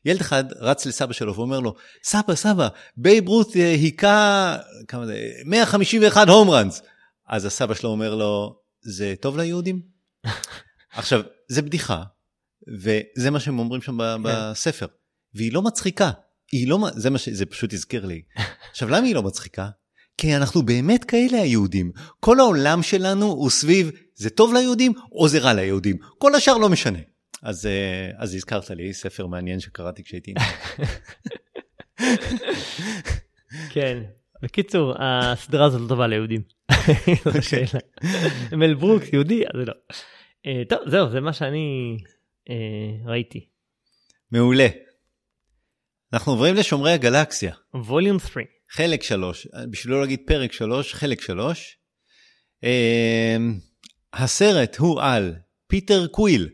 [0.05, 5.31] ילד אחד רץ לסבא שלו ואומר לו, סבא, סבא, בייב רות אה, היכה, כמה זה,
[5.45, 6.81] 151 home runs.
[7.27, 9.81] אז הסבא שלו אומר לו, זה טוב ליהודים?
[10.95, 12.03] עכשיו, זה בדיחה,
[12.67, 14.87] וזה מה שהם אומרים שם ב- בספר,
[15.35, 16.11] והיא לא מצחיקה.
[16.51, 18.21] היא לא, זה מה שזה פשוט הזכיר לי.
[18.71, 19.69] עכשיו, למה היא לא מצחיקה?
[20.17, 21.91] כי אנחנו באמת כאלה היהודים.
[22.19, 25.97] כל העולם שלנו הוא סביב זה טוב ליהודים או זה רע ליהודים.
[26.17, 26.99] כל השאר לא משנה.
[27.41, 30.34] אז, אה, אז הזכרת לי ספר מעניין שקראתי כשהייתי...
[33.73, 34.04] כן.
[34.41, 36.41] בקיצור, הסדרה הזאת לא טובה ליהודים.
[36.71, 37.39] זאת אוקיי.
[37.39, 37.80] השאלה.
[38.52, 39.73] מל ברוקס יהודי, אז זה לא.
[40.45, 41.97] אה, טוב, זהו, זה מה שאני
[42.49, 42.56] אה,
[43.06, 43.47] ראיתי.
[44.32, 44.67] מעולה.
[46.13, 47.54] אנחנו עוברים לשומרי הגלקסיה.
[47.73, 48.38] Volume 3.
[48.69, 51.78] חלק 3, בשביל לא להגיד פרק 3, חלק 3.
[54.13, 55.36] הסרט הוא על
[55.67, 56.49] פיטר קוויל.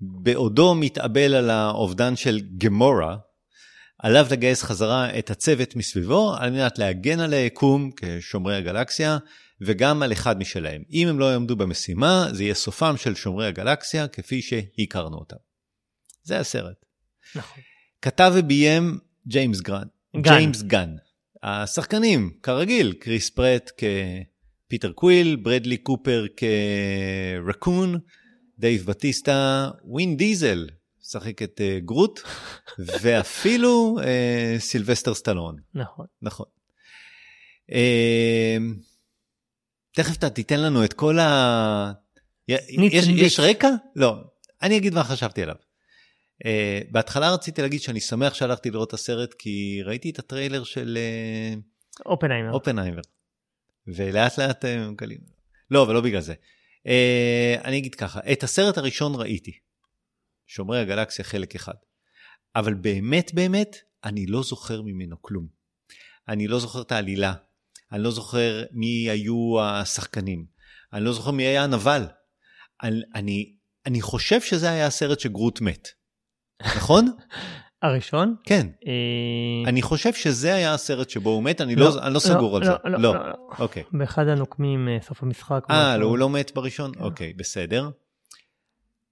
[0.00, 3.16] בעודו מתאבל על האובדן של גמורה,
[3.98, 9.18] עליו לגייס חזרה את הצוות מסביבו על מנת להגן על היקום כשומרי הגלקסיה
[9.60, 10.82] וגם על אחד משלהם.
[10.90, 15.36] אם הם לא יעמדו במשימה, זה יהיה סופם של שומרי הגלקסיה כפי שהכרנו אותם.
[16.22, 16.84] זה הסרט.
[17.34, 17.62] נכון.
[18.02, 19.86] כתב וביים ג'יימס גאן.
[20.16, 20.22] גאן.
[20.22, 20.94] ג'יימס גאן.
[21.42, 23.70] השחקנים, כרגיל, קריס פרט
[24.68, 27.98] כפיטר קוויל, ברדלי קופר כרקון,
[28.58, 30.66] דייב בטיסטה, וין דיזל,
[31.02, 32.20] שחק את אה, גרוט,
[33.02, 35.56] ואפילו אה, סילבסטר סטלון.
[35.74, 36.06] נכון.
[36.22, 36.46] נכון.
[37.72, 38.56] אה,
[39.92, 41.92] תכף אתה תיתן לנו את כל ה...
[42.48, 43.06] יש.
[43.08, 43.68] יש רקע?
[43.96, 44.14] לא.
[44.62, 45.56] אני אגיד מה חשבתי עליו.
[46.44, 46.48] Uh,
[46.90, 50.98] בהתחלה רציתי להגיד שאני שמח שהלכתי לראות את הסרט כי ראיתי את הטריילר של
[51.56, 52.52] uh, אופנהיימר.
[52.52, 53.00] אופנהיימר.
[53.94, 55.20] ולאט לאט הם מגלים.
[55.70, 56.34] לא, אבל לא בגלל זה.
[56.86, 59.58] Uh, אני אגיד ככה, את הסרט הראשון ראיתי.
[60.46, 61.74] שומרי הגלקסיה חלק אחד.
[62.56, 65.46] אבל באמת באמת, אני לא זוכר ממנו כלום.
[66.28, 67.34] אני לא זוכר את העלילה.
[67.92, 70.46] אני לא זוכר מי היו השחקנים.
[70.92, 72.06] אני לא זוכר מי היה הנבל.
[72.82, 73.54] אני, אני,
[73.86, 75.88] אני חושב שזה היה הסרט שגרוט מת.
[76.76, 77.06] נכון?
[77.82, 78.34] הראשון?
[78.44, 78.66] כן.
[78.86, 82.64] אה, אני חושב שזה היה הסרט שבו הוא מת, אני לא, אני לא סגור על
[82.64, 82.70] זה.
[82.70, 83.34] לא, לא, לא, לא.
[83.58, 83.82] אוקיי.
[83.92, 85.64] באחד הנוקמים אה, סוף המשחק.
[85.70, 85.96] אה.
[85.96, 86.94] לא, הוא לא מת בראשון?
[86.94, 87.00] כן.
[87.00, 87.90] אוקיי, בסדר.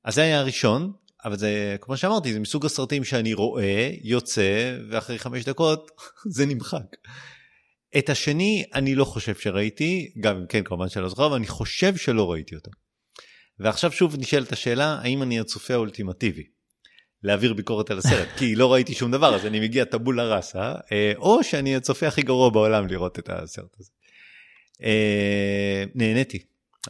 [0.05, 0.93] אז זה היה הראשון,
[1.25, 5.91] אבל זה, כמו שאמרתי, זה מסוג הסרטים שאני רואה, יוצא, ואחרי חמש דקות
[6.37, 6.97] זה נמחק.
[7.99, 11.47] את השני, אני לא חושב שראיתי, גם אם כן, כמובן שאני לא זוכר, אבל אני
[11.47, 12.71] חושב שלא ראיתי אותו.
[13.59, 16.56] ועכשיו שוב נשאלת השאלה, האם אני הצופה האולטימטיבי?
[17.23, 21.13] להעביר ביקורת על הסרט, כי לא ראיתי שום דבר, אז אני מגיע טבולה ראסה, אה,
[21.17, 23.91] או שאני הצופה הכי גרוע בעולם לראות את הסרט הזה.
[24.83, 26.39] אה, נהניתי,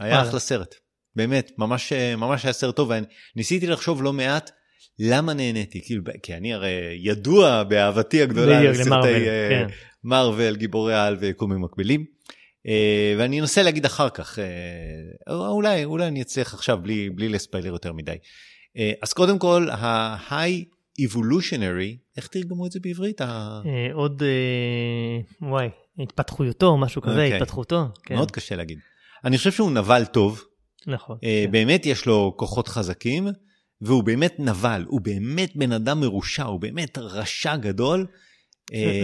[0.00, 0.22] היה.
[0.22, 0.74] אחלה סרט,
[1.16, 2.90] באמת, ממש, אה, ממש היה סרט טוב,
[3.36, 4.50] וניסיתי לחשוב לא מעט
[4.98, 9.66] למה נהניתי, כאילו, כי אני הרי ידוע באהבתי הגדולה לסרטי אה, כן.
[10.04, 12.04] מארוול, גיבורי העל ויקומים מקבילים.
[13.18, 14.38] ואני אנסה להגיד אחר כך,
[15.30, 18.16] אולי, אולי אני אצליח עכשיו בלי, בלי לספיילר יותר מדי.
[18.78, 20.64] אה, אז קודם כל, ה-high
[21.00, 23.20] evolutionary, איך תרגמו את זה בעברית?
[23.20, 23.60] אה,
[23.92, 27.34] עוד, אה, וואי, התפתחויותו, משהו כזה, אוקיי.
[27.34, 27.84] התפתחותו.
[28.04, 28.78] כן, מאוד קשה להגיד.
[29.24, 30.44] אני חושב שהוא נבל טוב,
[30.86, 31.18] נכון.
[31.20, 31.50] כן.
[31.50, 33.28] באמת יש לו כוחות חזקים,
[33.80, 38.06] והוא באמת נבל, הוא באמת בן אדם מרושע, הוא באמת רשע גדול.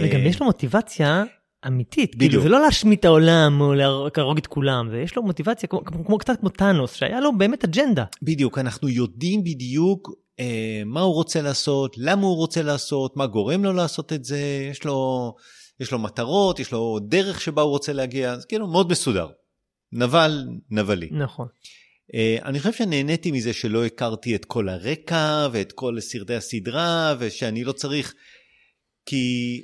[0.03, 1.23] וגם יש לו מוטיבציה
[1.67, 2.31] אמיתית, בדיוק.
[2.31, 5.85] כאילו זה לא להשמיט את העולם או להרוג את כולם, זה יש לו מוטיבציה כמו,
[5.85, 8.03] כמו, כמו קצת כמו טאנוס, שהיה לו באמת אג'נדה.
[8.21, 13.63] בדיוק, אנחנו יודעים בדיוק אה, מה הוא רוצה לעשות, למה הוא רוצה לעשות, מה גורם
[13.63, 15.33] לו לעשות את זה, יש לו,
[15.79, 19.27] יש לו מטרות, יש לו דרך שבה הוא רוצה להגיע, זה כאילו מאוד מסודר.
[19.91, 21.09] נבל, נבלי.
[21.11, 21.47] נכון.
[22.15, 27.63] אה, אני חושב שנהניתי מזה שלא הכרתי את כל הרקע ואת כל סרטי הסדרה, ושאני
[27.63, 28.13] לא צריך,
[29.05, 29.61] כי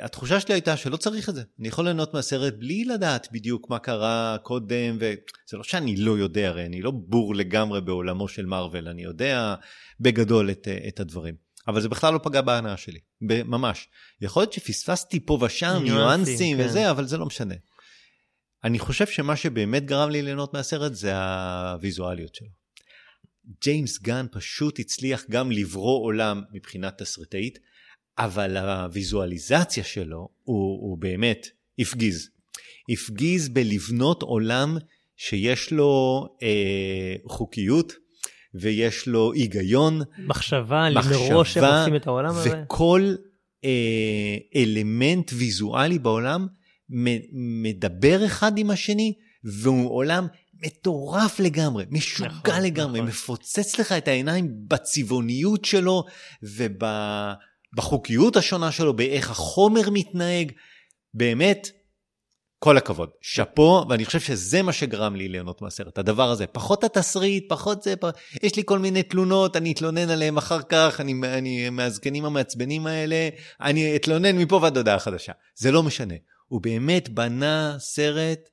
[0.00, 1.42] התחושה שלי הייתה שלא צריך את זה.
[1.60, 6.48] אני יכול ליהנות מהסרט בלי לדעת בדיוק מה קרה קודם, וזה לא שאני לא יודע,
[6.48, 9.54] הרי אני לא בור לגמרי בעולמו של מארוול, אני יודע
[10.00, 11.34] בגדול את, uh, את הדברים.
[11.68, 12.98] אבל זה בכלל לא פגע בהנאה שלי,
[13.44, 13.88] ממש.
[14.20, 16.66] יכול להיות שפספסתי פה ושם ניואנסים כן.
[16.66, 17.54] וזה, אבל זה לא משנה.
[18.64, 22.48] אני חושב שמה שבאמת גרם לי ליהנות מהסרט זה הוויזואליות שלו.
[23.62, 27.58] ג'יימס גן פשוט הצליח גם לברוא עולם מבחינה תסריטאית,
[28.18, 31.46] אבל הוויזואליזציה שלו הוא, הוא באמת
[31.78, 32.28] הפגיז.
[32.92, 34.76] הפגיז בלבנות עולם
[35.16, 37.92] שיש לו אה, חוקיות
[38.54, 42.62] ויש לו היגיון, מחשבה, מראש איך עושים את העולם הזה.
[42.64, 43.14] וכל
[43.64, 46.46] אה, אלמנט ויזואלי בעולם
[47.62, 49.12] מדבר אחד עם השני,
[49.44, 50.26] והוא עולם
[50.66, 53.08] מטורף לגמרי, משוגע נכון, לגמרי, נכון.
[53.08, 56.04] מפוצץ לך את העיניים בצבעוניות שלו
[57.72, 60.52] ובחוקיות השונה שלו, באיך החומר מתנהג.
[61.14, 61.68] באמת,
[62.58, 66.46] כל הכבוד, שאפו, ואני חושב שזה מה שגרם לי ליהנות מהסרט, הדבר הזה.
[66.46, 68.04] פחות התסריט, פחות זה, פ...
[68.42, 73.28] יש לי כל מיני תלונות, אני אתלונן עליהם אחר כך, אני, אני מהזקנים המעצבנים האלה,
[73.60, 75.32] אני אתלונן מפה ועד הודעה חדשה.
[75.56, 76.14] זה לא משנה.
[76.48, 78.48] הוא באמת בנה סרט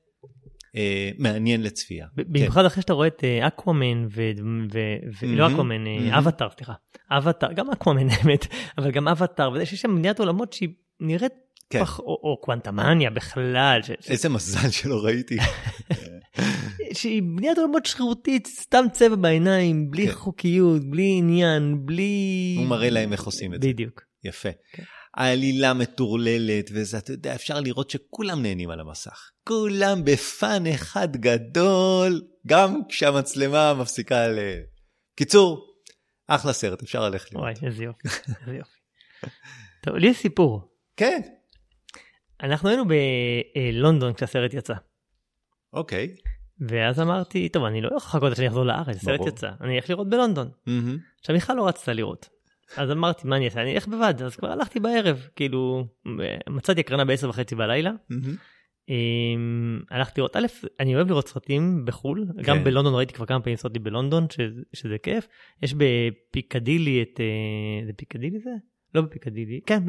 [0.76, 2.06] אה, מעניין לצפייה.
[2.16, 4.30] ב- במיוחד אחרי שאתה רואה את Aquaman, ו-
[4.72, 4.78] ו-
[5.20, 6.12] ו- לא מהמם, Aquaman.
[6.12, 6.72] Avatar, סליחה.
[7.10, 8.46] אבטאר, גם Aquaman האמת,
[8.78, 10.68] אבל גם אבטאר, וזה שיש שם בניית עולמות שהיא
[11.00, 11.32] נראית,
[11.70, 11.80] כן.
[11.84, 15.36] פח- או או Quantumania בכלל, ש- איזה מזל שלא ראיתי.
[16.98, 20.12] שהיא בניית עולמות שרירותית, סתם צבע בעיניים, בלי כן.
[20.12, 22.54] חוקיות, בלי עניין, בלי...
[22.58, 23.68] הוא מראה להם איך עושים את זה.
[23.68, 24.02] בדיוק.
[24.24, 24.48] יפה.
[24.72, 24.82] כן.
[25.16, 29.30] העלילה מטורללת, וזה, אתה יודע, אפשר לראות שכולם נהנים על המסך.
[29.44, 34.38] כולם בפאן אחד גדול, גם כשהמצלמה מפסיקה ל...
[35.16, 35.66] קיצור,
[36.26, 37.44] אחלה סרט, אפשר ללכת לראות.
[37.44, 38.08] וואי, איזה יופי,
[38.40, 38.78] איזה יופי.
[39.84, 40.60] טוב, לי יש סיפור.
[40.96, 41.20] כן,
[42.42, 44.74] אנחנו היינו בלונדון כשהסרט יצא.
[45.72, 46.14] אוקיי.
[46.60, 49.20] ואז אמרתי, טוב, אני לא יכול לחכות שאני אחזור לארץ, הסרט.
[49.26, 50.50] יצא, אני אלך לראות בלונדון.
[51.20, 52.28] עכשיו, מיכל לא רצתה לראות.
[52.76, 53.62] אז אמרתי, מה אני אעשה?
[53.62, 55.86] אני אלך בבד, אז כבר הלכתי בערב, כאילו,
[56.50, 57.90] מצאתי הקרנה בעשר וחצי בלילה.
[58.88, 60.46] אמ, הלכתי לראות, א',
[60.80, 62.64] אני אוהב לראות סרטים בחו"ל, גם כן.
[62.64, 64.40] בלונדון ראיתי כבר כמה פעמים סרטים בלונדון, ש-
[64.80, 65.28] שזה כיף.
[65.62, 68.50] יש בפיקדילי את, אה, זה פיקדילי זה?
[68.94, 69.82] לא בפיקדילי, כן,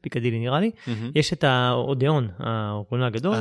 [0.00, 0.70] בפיקדילי נראה לי.
[1.14, 3.34] יש את האודיאון, הקולנוע הגדול.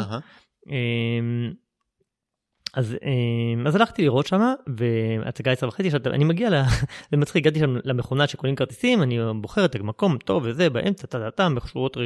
[2.74, 6.64] אז, אמ, אז הלכתי לראות שמה, והצגה עשר וחצי, עכשיו, אני מגיע, ל-
[7.12, 11.20] זה מצחיק, הגעתי שם למכונה שקונים כרטיסים, אני בוחר את המקום טוב וזה, באמצע, טה
[11.20, 12.04] טה טה, בשורות אה,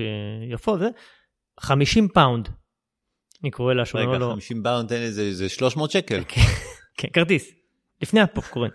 [0.49, 0.87] יפות, זה,
[1.59, 2.49] 50 pound.
[3.43, 6.23] אני קורא לה, שהוא אומר רגע, לו, 50 pound, תן לי, זה זה 300 שקל.
[6.97, 7.51] כן, כרטיס,
[8.01, 8.69] לפני הפופקורן.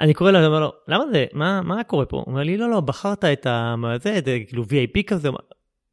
[0.00, 2.16] אני קורא לו, אני אומר לו, למה זה, מה, מה קורה פה?
[2.16, 3.74] הוא אומר לי, לא, לא, בחרת את ה...
[4.02, 5.28] זה, זה כאילו VIP כזה,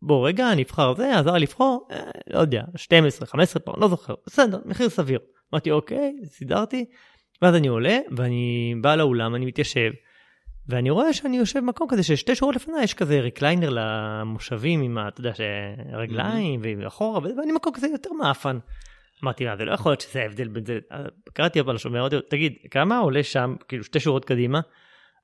[0.05, 1.97] בוא רגע, נבחר זה, עזר לבחור, אה,
[2.33, 5.19] לא יודע, 12, 15 פעם, לא זוכר, בסדר, מחיר סביר.
[5.53, 6.85] אמרתי, אוקיי, סידרתי,
[7.41, 9.91] ואז אני עולה, ואני בא לאולם, אני מתיישב,
[10.67, 15.19] ואני רואה שאני יושב במקום כזה ששתי שורות לפניי יש כזה ריקליינר למושבים עם, אתה
[15.19, 15.31] יודע,
[15.93, 18.57] רגליים ואחורה, וזה, ואני במקום כזה יותר מאפן.
[19.23, 20.79] אמרתי, "מה, זה לא יכול להיות שזה ההבדל בין זה.
[20.91, 24.61] אז קראתי אבל לשומר, אמרתי לו, תגיד, כמה עולה שם, כאילו שתי שורות קדימה?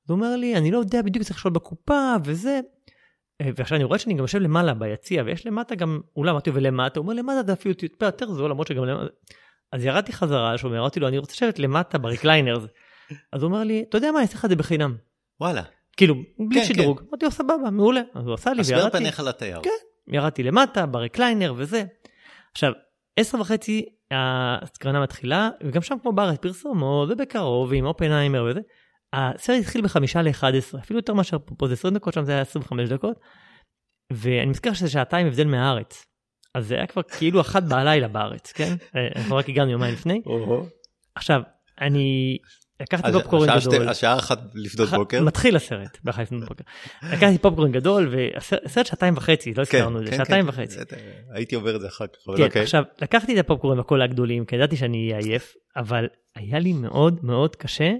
[0.08, 2.60] הוא אומר לי, אני לא יודע בדיוק, צריך לשאול בקופה וזה.
[3.42, 6.56] אה, ועכשיו אני רואה שאני גם יושב למעלה ביציע, ויש למטה גם אולם, אמרתי לו,
[6.56, 7.00] ולמטה?
[7.00, 9.14] הוא אומר, למטה זה אפילו טיפה יותר זול, למרות שגם למטה...
[9.72, 12.64] אז ירדתי חזרה לשומר, אמרתי לו, אני רוצה לשבת למטה ב recliners.
[13.34, 14.96] אז הוא אומר לי, אתה יודע מה, אני אעשה לך את זה בחינם.
[15.42, 15.62] וואלה.
[15.98, 16.16] כאילו,
[16.50, 17.02] בלי כן, שדרוג.
[17.10, 18.02] אמרתי לו, סבבה, מעולה.
[18.16, 18.98] אז הוא עשה לי, הסבר וירדתי.
[18.98, 19.62] פניך לתייר.
[19.64, 19.70] כן.
[20.08, 21.84] ירדתי למטה ב recliner וזה.
[22.52, 22.74] עכשיו,
[23.18, 28.60] עשר וחצי ההקרנה מתחילה, וגם שם כמו בארץ פרסומות, ובקרוב, עם אופנהיימר וזה.
[29.14, 32.42] הסרט התחיל בחמישה ל-11, אפילו יותר מאשר פה, פה זה 20 דקות, שם זה היה
[32.42, 33.20] 25 דקות.
[34.14, 36.06] ואני מזכיר שזה שעתיים הבדל מהארץ.
[36.56, 38.76] אז זה היה כבר כאילו אחת בלילה בארץ, כן?
[38.96, 40.22] אה, אנחנו רק הגענו יומיים לפני.
[41.16, 41.42] עכשיו,
[41.82, 42.38] אני
[42.82, 43.90] לקחתי פופקורן גדול.
[43.90, 45.24] השעה אחת לפנות בוקר.
[45.24, 46.64] מתחיל הסרט, באחת לפנות בוקר.
[47.04, 50.50] לקחתי פופקורן גדול, והסרט שעתיים וחצי, לא כן, הזכרנו את זה, כן, שעתיים כן.
[50.50, 50.76] וחצי.
[50.78, 50.84] זה-
[51.34, 52.62] הייתי עובר את זה אחר כך, אבל כן, אוקיי.
[52.62, 56.06] עכשיו, לקחתי את הפופקורן וכל הגדולים, כי ידעתי שאני אהיה עייף, אבל
[56.36, 57.92] היה לי מאוד מאוד קשה.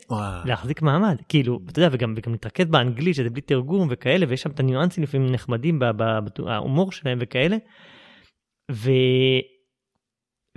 [0.46, 1.16] להחזיק מעמד.
[1.30, 5.04] כאילו, אתה יודע, וגם וגם להתרכז באנגלית, שזה בלי תרגום וכאלה, ויש שם את הניואנסים
[5.04, 5.80] לפעמים נחמדים
[6.38, 7.58] בהומור שלהם וכאלה.
[8.72, 8.90] ו...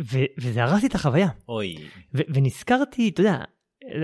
[0.00, 0.18] ו...
[0.40, 1.28] וזה הרס לי את החוויה.
[1.48, 1.76] אוי.
[2.14, 3.38] ו- ונזכרתי, אתה יודע,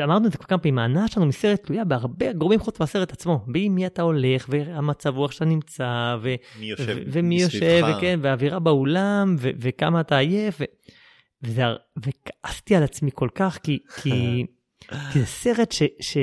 [0.05, 3.45] אמרנו את זה כבר כמה פעמים, ההנאה שלנו מסרט תלויה בהרבה גורמים חוץ מהסרט עצמו.
[3.55, 7.83] עם מי אתה הולך, והמצב רוח שאתה נמצא, ו- מי יושב ו- ומי יושב?
[7.91, 10.64] וכן, והאווירה באולם, ו- וכמה אתה עייף, ו-
[11.43, 11.62] וזה,
[11.97, 14.47] וכעסתי על עצמי כל כך, כי, כי,
[15.12, 15.83] כי זה סרט ש...
[16.01, 16.18] ש...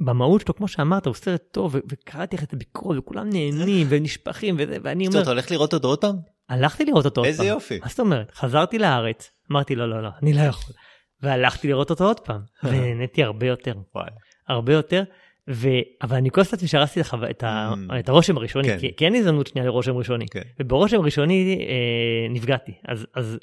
[0.00, 4.76] במהות שלו, כמו שאמרת, הוא סרט טוב, וקראתי לך את הביקורת, וכולם נהנים ונשפכים וזה,
[4.82, 6.16] ואני אומר, אתה הולך לראות אותו עוד פעם?
[6.48, 7.48] הלכתי לראות אותו עוד איזה פעם.
[7.48, 7.78] יופי.
[7.82, 8.30] מה זאת אומרת?
[8.34, 10.74] חזרתי לארץ, אמרתי לא, לא, לא, אני לא יכול.
[11.22, 14.10] והלכתי לראות אותו עוד פעם, ונהניתי הרבה יותר, וואי.
[14.48, 15.02] הרבה יותר.
[15.50, 15.68] ו...
[16.02, 17.72] אבל אני כועס לעצמי שהרסתי לך את, ה...
[17.74, 17.98] Mm.
[17.98, 18.78] את הרושם הראשוני, כן.
[18.78, 20.26] כי, כי אין הזדמנות שנייה לרושם ראשוני.
[20.28, 20.42] כן.
[20.60, 23.38] וברושם ראשוני אה, נפגעתי, אז, אז,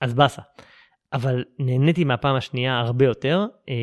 [0.00, 0.42] אז באסה.
[1.12, 3.46] אבל נהניתי מהפעם השנייה הרבה יותר.
[3.68, 3.74] אה,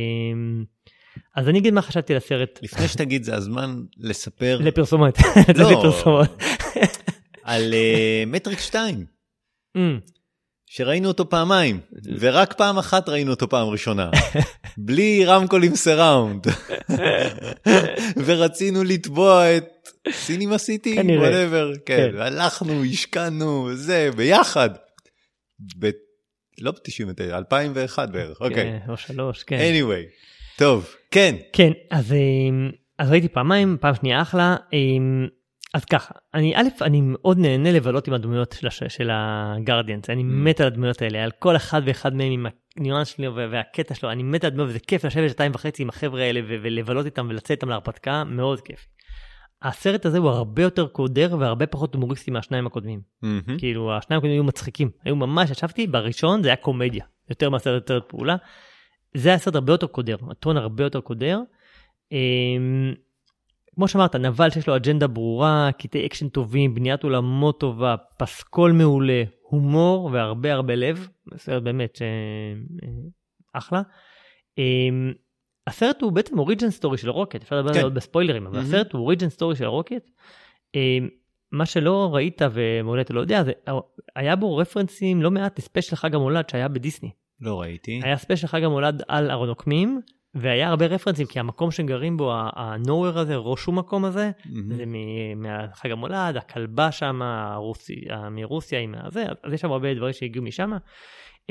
[1.36, 5.18] אז אני אגיד מה חשבתי על הסרט לפני שתגיד, זה הזמן לספר לפרסומות.
[5.56, 5.72] לא.
[5.72, 6.44] לפרסומות.
[7.44, 9.06] על אה, מטריקס 2,
[9.78, 9.80] Mm.
[10.74, 11.80] שראינו אותו פעמיים,
[12.20, 14.10] ורק פעם אחת ראינו אותו פעם ראשונה.
[14.88, 16.48] בלי רמקולים surround.
[18.26, 20.98] ורצינו לתבוע את סינימה סיטי.
[21.18, 22.18] whatever, כן, כן.
[22.18, 24.70] והלכנו, השקענו, זה, ביחד.
[25.80, 25.90] ב...
[26.62, 28.56] לא ב-99, 2001 בערך, אוקיי.
[28.56, 29.60] כן, או שלוש, כן.
[29.60, 30.10] anyway,
[30.58, 31.36] טוב, כן.
[31.54, 34.56] כן, אז, אמ, אז ראיתי פעמיים, פעם שנייה אחלה.
[35.76, 40.10] אמ, אז ככה, אני א', אני מאוד נהנה לבלות עם הדמויות של, הש- של הגרדיאנס,
[40.10, 42.46] אני מת על הדמויות האלה, על כל אחד ואחד מהם עם
[42.78, 45.90] הניואנס שלו וה- והקטע שלו, אני מת על הדמויות וזה כיף לשבת שתיים וחצי עם
[45.90, 48.88] החבר'ה האלה ולבלות איתם ולצאת איתם להרפתקה, מאוד כיף.
[49.62, 53.02] הסרט הזה הוא הרבה יותר קודר והרבה פחות הומוריסטי מהשניים הקודמים.
[53.22, 53.58] מהמם.
[53.58, 58.00] כאילו השניים הקודמים היו מצחיקים, היו ממש, ישבתי בראשון זה היה קומדיה, יותר מהסרט יותר
[58.08, 58.36] פעולה.
[59.14, 61.40] זה היה סרט הרבה יותר קודר, הטון הרבה יותר קודר.
[63.76, 69.24] כמו שאמרת, נבל שיש לו אג'נדה ברורה, קטעי אקשן טובים, בניית עולמות טובה, פסקול מעולה,
[69.42, 71.08] הומור והרבה הרבה לב,
[71.38, 72.02] סרט באמת ש...
[72.02, 72.90] אה,
[73.54, 73.82] אחלה.
[74.58, 75.14] אמ,
[75.68, 77.80] הסרט הוא בעצם origin story של רוקט, אפשר לדבר על כן.
[77.80, 78.60] זה עוד בספוילרים, אבל.
[78.60, 80.10] הסרט הוא origin story של רוקט.
[80.76, 81.10] אמ,
[81.52, 83.52] מה שלא ראית ומעולה אתה לא יודע, זה
[84.16, 87.10] היה בו רפרנסים לא מעט ל special חג המולד שהיה בדיסני.
[87.40, 88.00] לא ראיתי.
[88.04, 90.02] היה special חג המולד על הנוקמים,
[90.36, 94.32] והיה הרבה רפרנסים, כי המקום שגרים בו, ה-Knowhere הזה, ראש שום מקום הזה.
[94.78, 98.02] זה מ- מהחג המולד, הכלבה שם, הרוסי,
[98.32, 100.72] מרוסיה עם הזה, אז יש שם הרבה דברים שהגיעו משם.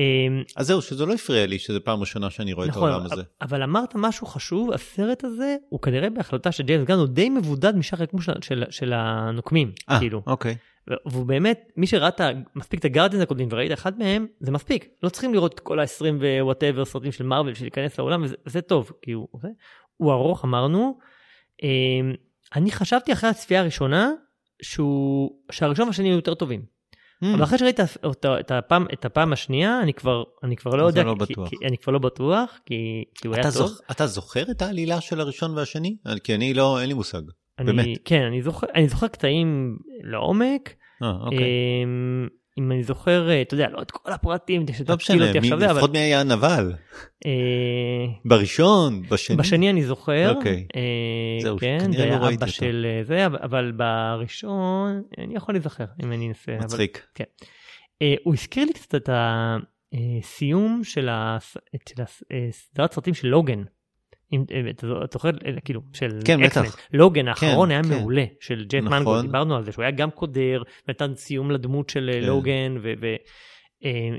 [0.00, 3.06] אמ, אז זהו, שזה לא הפריע לי, שזו פעם ראשונה שאני רואה את נכון, העולם
[3.12, 3.22] הזה.
[3.42, 7.76] אבל אמרת משהו חשוב, הסרט הזה הוא כנראה בהחלטה של ג'יימס גן, הוא די מבודד
[7.76, 10.22] משאר היקום של, של, של הנוקמים, אה, כאילו.
[10.26, 10.56] אוקיי.
[11.06, 12.20] והוא באמת, מי שראה את
[12.54, 14.88] מספיק את הגארדיאנס הקודמים וראית אחד מהם, זה מספיק.
[15.02, 18.34] לא צריכים לראות את כל ה-20 ו whatever סרטים של מארוול בשביל להיכנס לעולם, וזה
[18.46, 19.48] זה טוב, כי הוא, זה,
[19.96, 20.98] הוא ארוך, אמרנו.
[21.62, 21.68] אמ,
[22.54, 24.10] אני חשבתי אחרי הצפייה הראשונה,
[24.62, 26.79] שהוא, שהראשון והשני היו יותר טובים.
[27.24, 27.26] Hmm.
[27.34, 27.82] אבל אחרי שראיתי
[28.40, 31.34] את, הפעם, את הפעם השנייה, אני כבר, אני כבר לא יודע, לא כי.
[31.34, 33.52] כי, אני כבר לא בטוח, כי, כי הוא היה טוב.
[33.52, 33.80] זוכ...
[33.90, 35.96] אתה זוכר את העלילה של הראשון והשני?
[36.24, 37.22] כי אני לא, אין לי מושג.
[37.58, 37.98] אני, באמת?
[38.04, 40.74] כן, אני זוכר, אני זוכר קטעים לעומק.
[41.02, 41.38] אה, אוקיי.
[42.58, 45.58] אם אני זוכר, אה, אתה יודע, לא את כל הפרטים, לא משנה, אותי מי- עכשיו,
[45.58, 46.72] זה, אבל לפחות מי היה הנבל?
[47.26, 47.30] אה,
[48.24, 49.02] בראשון?
[49.08, 49.36] בשני?
[49.36, 50.66] בשני אני זוכר, אוקיי.
[50.76, 50.80] אה,
[51.42, 52.52] זהו, כן, כנראה זה לא היה ראיתי אבא אותו.
[52.52, 56.52] של אה, זה, אבל- אבל בראשון, אני יכול להיזכר אם אני אנסה.
[56.56, 57.06] אבל- מצחיק.
[58.02, 61.56] אה, הוא הזכיר לי קצת את הסיום של הס-
[61.88, 63.62] של הס- אה, סדרת סרטים של לוגן.
[64.32, 66.64] אם אה, אתה זו- אתה זוכר, אה, כאילו, של כן, אקסמן.
[66.92, 67.88] לוגן האחרון היה כן.
[67.88, 68.98] מעולה, של ג'ט נכון.
[68.98, 72.26] מנגו, דיברנו על זה, שהוא היה גם קודר, נתן סיום לדמות של אה, כן.
[72.26, 72.76] לוגן,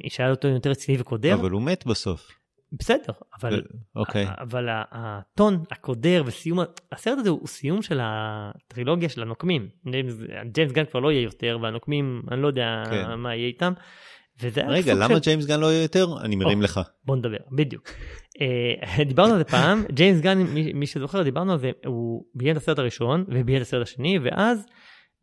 [0.05, 1.33] ושהיה אותו יותר רציני וקודר.
[1.33, 2.31] אבל הוא מת בסוף.
[2.79, 3.61] בסדר, אבל
[3.95, 4.25] אוקיי.
[4.39, 6.59] אבל הטון הקודר וסיום,
[6.91, 9.67] הסרט הזה הוא סיום של הטרילוגיה של הנוקמים.
[10.45, 13.13] ג'יימס גן כבר לא יהיה יותר, והנוקמים, אני לא יודע כן.
[13.13, 13.73] מה יהיה איתם.
[14.67, 15.19] רגע, למה של...
[15.19, 16.07] ג'יימס גן לא יהיה יותר?
[16.21, 16.79] אני מרים לך.
[17.05, 17.89] בוא נדבר, בדיוק.
[18.41, 22.51] אה, דיברנו על זה פעם, ג'יימס גן, מי, מי שזוכר, דיברנו על זה, הוא ביים
[22.51, 24.65] את הסרט הראשון וביים את הסרט השני, ואז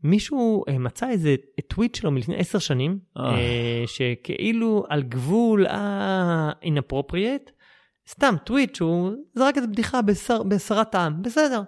[0.05, 1.35] מישהו אה, מצא איזה
[1.69, 2.99] טוויט שלו מלפני עשר שנים.
[3.17, 7.51] אה, שכאילו על גבול ה-inappropriate,
[8.11, 11.63] סתם טוויט שהוא זרק איזה בדיחה חסרת, חסרת טעם, בסדר.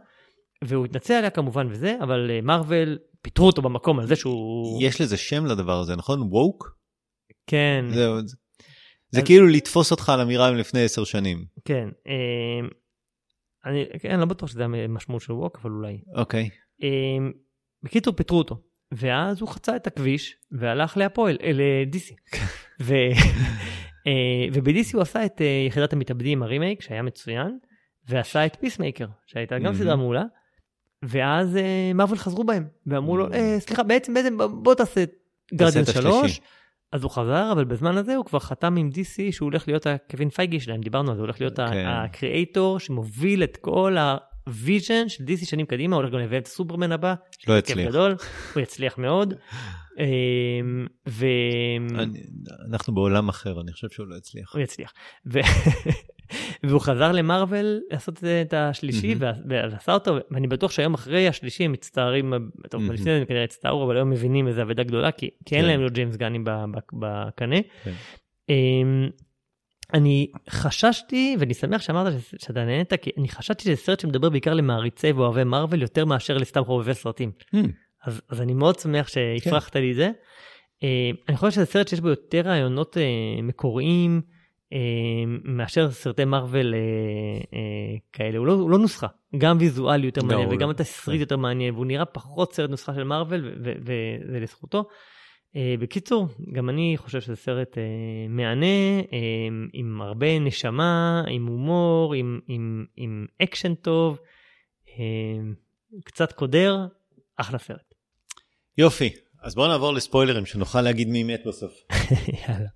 [0.65, 4.83] והוא התנצל עליה כמובן וזה, אבל מארוול פיטרו אותו במקום על זה שהוא...
[4.83, 6.21] יש לזה שם לדבר הזה, נכון?
[6.31, 6.80] Woke?
[7.47, 8.37] כן, זהו, זה-
[9.11, 11.45] זה אז- כאילו לתפוס אותך על אמירה מלפני עשר שנים.
[11.65, 11.89] כן.
[12.07, 12.69] אה,
[13.67, 16.01] אני כן, לא בטוח שזה המשמעות של woke, אבל אולי.
[16.15, 16.49] אוקיי.
[16.83, 17.33] אמ,
[17.83, 18.61] בקיצור פיטרו אותו
[18.95, 22.15] ואז הוא חצה את הכביש והלך להפועל אה, ל-DC.
[22.83, 22.95] ו-
[24.07, 27.59] אה, וב-DC הוא עשה את אה, יחידת המתאבדים הרימייק שהיה מצוין
[28.09, 29.75] ועשה את פיסמייקר שהייתה גם.
[29.75, 30.25] סדרה מעולה.
[31.03, 33.33] ואז אה, מארוול חזרו בהם ואמרו לו.
[33.33, 35.05] "אה, סליחה בעצם בעצם בוא תעשה
[35.55, 36.41] גרדיאנס 3.
[36.93, 40.31] אז הוא חזר אבל בזמן הזה הוא כבר חתם עם DC שהוא הולך להיות הקווין
[40.31, 41.85] פייגי שלהם דיברנו על זה הוא הולך להיות כן.
[41.87, 43.97] ה creator שמוביל את כל
[44.47, 47.15] ה vision של DC שנים קדימה הוא הולך גם לביים את סופרמן הבא
[47.49, 47.89] לא יצליח.
[47.89, 48.17] גדול,
[48.55, 49.35] הוא יצליח מאוד.
[49.99, 51.29] אמ, והוא
[51.99, 52.23] אני-
[52.71, 54.55] אנחנו בעולם אחר, אני חושב שהוא לא יצליח.
[54.59, 54.93] יצליח.
[55.27, 55.41] ו-
[56.63, 59.15] והוא חזר למארוול לעשות את השלישי.
[59.19, 62.33] וה- ועשה אותו ואני בטוח שהיום אחרי השלישי הם מצטערים,
[62.71, 62.93] טוב מהמם.
[62.95, 65.69] לפני זה הם כנראה הצטערו אבל היום מבינים איזה אבדה גדולה כי כי אין כן.
[65.71, 67.57] להם לא ג'יימס ב- בקנה.
[67.85, 67.93] כן.
[68.49, 69.09] אמ,
[69.95, 75.13] אני חששתי ואני שמח שאמרת שאתה נהנית כי אני חשבתי שזה סרט שמדבר בעיקר למעריצי
[75.13, 77.31] ואוהבי מרוויל יותר מאשר לסתם חובבי סרטים.
[77.55, 77.59] Hmm,
[78.05, 80.11] אז, אז אני מאוד שמח שהפרחת לי את זה.
[80.83, 83.03] אה, אני חושב שזה סרט שיש בו יותר רעיונות אה,
[83.43, 84.21] מקוריים
[85.45, 86.79] מאשר סרטי מארוול אה,
[87.55, 89.07] אה, כאלה, הוא לא, הוא לא נוסחה,
[89.39, 90.71] גם ויזואלי יותר לא, מעניין הוא וגם לא.
[90.71, 91.21] התסריט כן.
[91.21, 94.85] יותר מעניין והוא נראה פחות סרט נוסחה של ו- וזה לזכותו.
[95.57, 97.83] אה, בקיצור, גם אני חושב שזה סרט אה,
[98.29, 104.19] מהנה, אה, עם הרבה נשמה, עם הומור, עם, עם, עם אקשן טוב,
[104.89, 105.53] אה,
[106.05, 106.87] קצת קודר,
[107.37, 107.95] אחלה סרט.
[108.79, 109.11] יופי,
[109.43, 111.73] אז בואו נעבור לספוילרים שנוכל להגיד מי מת בסוף.
[112.49, 112.69] יאללה.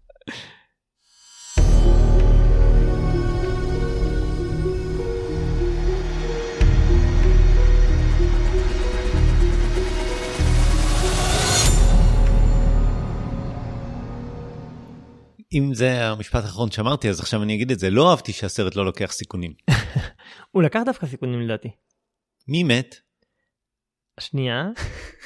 [15.55, 18.85] אם זה המשפט האחרון שאמרתי אז עכשיו אני אגיד את זה, לא אהבתי שהסרט לא
[18.85, 19.53] לוקח סיכונים.
[20.53, 21.69] הוא לקח דווקא סיכונים לדעתי.
[22.49, 22.95] מי מת?
[24.21, 24.65] שנייה.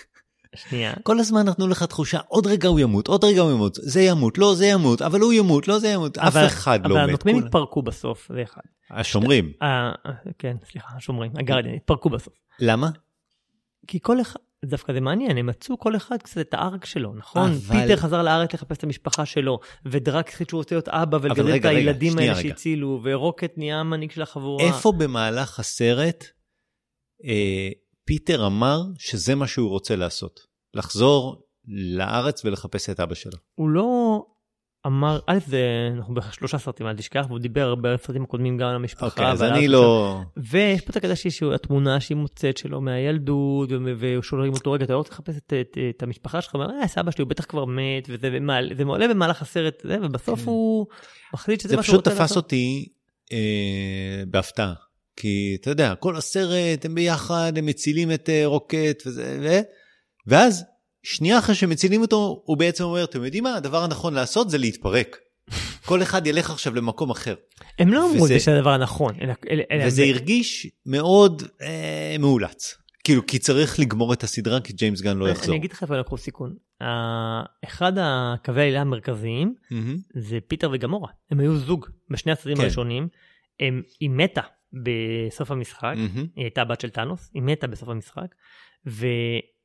[0.68, 0.94] שנייה.
[1.02, 4.38] כל הזמן נתנו לך תחושה עוד רגע הוא ימות, עוד רגע הוא ימות, זה ימות,
[4.38, 7.08] לא זה ימות, אבל הוא ימות, לא זה ימות, אף אבל- אחד לא אבל מת.
[7.08, 8.60] הנוקמים כולם- התפרקו בסוף, זה אחד.
[8.90, 9.52] השומרים.
[9.62, 9.68] אה,
[10.06, 12.34] אה, כן, סליחה, השומרים, הגרדיאן, התפרקו בסוף.
[12.60, 12.90] למה?
[13.86, 17.50] כי כל אחד, דווקא זה מעניין, הם מצאו כל אחד קצת את הארק שלו, נכון?
[17.50, 21.56] אבל- פיטר חזר לארץ לחפש את המשפחה שלו, ודרק החליט שהוא רוצה להיות אבא ולגדל
[21.56, 22.42] את הילדים האלה רגע.
[22.42, 24.64] שהצילו, ורוקט נהיה המנהיג של החבורה.
[24.64, 26.24] איפה במהלך הסרט
[27.24, 27.68] אה,
[28.04, 30.40] פיטר אמר שזה מה שהוא רוצה לעשות?
[30.74, 31.42] לחזור
[31.96, 33.38] לארץ ולחפש את אבא שלו.
[33.54, 34.22] הוא לא
[34.88, 35.60] אמר, א' זה,
[35.96, 39.06] אנחנו בשלושה סרטים, אל תשכח, והוא דיבר הרבה בסרטים הקודמים גם על המשפחה.
[39.06, 40.20] אוקיי, אז אני לא...
[40.36, 44.92] ויש פה את הקטע שהיא התמונה שהיא מוצאת שלו מהילדות, ו- ושואלים אותו, רגע, אתה
[44.92, 46.54] לא רוצה לחפש את, את, את המשפחה שלך?
[46.54, 49.82] הוא אומר, אה, סבא שלי, הוא בטח כבר מת, וזה ומעלה- זה עולה במהלך הסרט,
[49.84, 50.46] זה, ובסוף כן.
[50.46, 50.86] הוא
[51.34, 52.36] מחליט שזה זה מה שהוא פשוט רוצה תפס לעשות.
[52.36, 52.88] אותי
[53.32, 54.72] אה, בהפתעה.
[55.16, 59.48] כי אתה יודע, כל הסרט, הם ביחד, הם מצילים את אה, רוקט וזה, ו...
[60.26, 60.64] ואז,
[61.16, 65.16] שנייה אחרי שמצילים אותו, הוא בעצם אומר, אתם יודעים מה, הדבר הנכון לעשות זה להתפרק.
[65.88, 67.34] כל אחד ילך עכשיו למקום אחר.
[67.78, 69.34] הם לא אמרו את וזה- זה שזה הדבר הנכון, אלא...
[69.50, 72.74] אלא- וזה הרגיש מאוד אה, מאולץ.
[73.04, 75.48] כאילו, כי צריך לגמור את הסדרה, כי ג'יימס גן לא יחזור.
[75.54, 76.54] אני אגיד לך איפה לקחו סיכון.
[76.82, 79.54] ה- אחד הקווי העלילה המרכזיים.
[80.14, 81.08] זה פיטר וגמורה.
[81.30, 82.62] הם היו זוג בשני הסרטים כן.
[82.62, 83.08] הראשונים.
[83.60, 84.40] הם- היא מתה
[84.84, 85.94] בסוף המשחק.
[86.36, 88.26] היא הייתה הבת של טאנוס, היא מתה בסוף המשחק,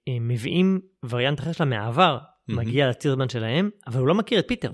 [0.09, 0.79] מביאים
[1.09, 2.61] וריאנט אחר שלה מהעבר, מהמם.
[2.61, 4.71] מגיע לציר זמן שלהם, אבל הוא לא מכיר את פיטר.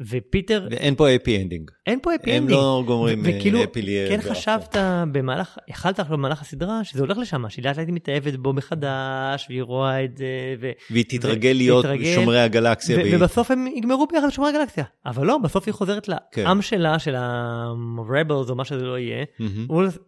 [0.00, 1.70] ופיטר, ואין פה אפי אנדינג.
[1.86, 2.30] אין פה happy ending.
[2.30, 4.04] הם לא גומרים וכאילו, happily...
[4.08, 4.76] כן חשבת
[5.12, 9.62] במהלך, יכלת לחשוב במהלך הסדרה שזה הולך לשם, שהיא לאט לאט מתאהבת בו מחדש, והיא
[9.62, 10.26] רואה את זה,
[10.60, 10.70] ו...
[10.90, 11.84] והיא תתרגל להיות
[12.14, 12.98] שומרי הגלקסיה.
[13.12, 14.84] ובסוף הם יגמרו ביחד בשומרי הגלקסיה.
[15.06, 16.44] אבל לא, בסוף היא חוזרת כן.
[16.44, 19.24] לעם שלה, של ה-rebels או מה שזה לא יהיה,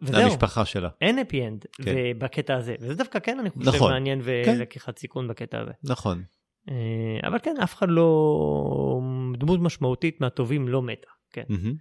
[0.02, 0.88] וזהו, למשפחה שלה.
[1.00, 1.94] אין אפי אנד כן.
[2.18, 2.74] בקטע הזה.
[2.80, 3.92] וזה דווקא כן, אני חושב, נכון.
[3.92, 4.54] מעניין כן.
[4.56, 5.72] ולקיחת סיכון בקטע הזה.
[5.84, 6.22] נכון.
[6.70, 9.00] אה, אבל כן, אף אחד לא...
[9.38, 11.08] דמות משמעותית מהטובים לא מתה.
[11.32, 11.44] כן.
[11.48, 11.74] מהמם.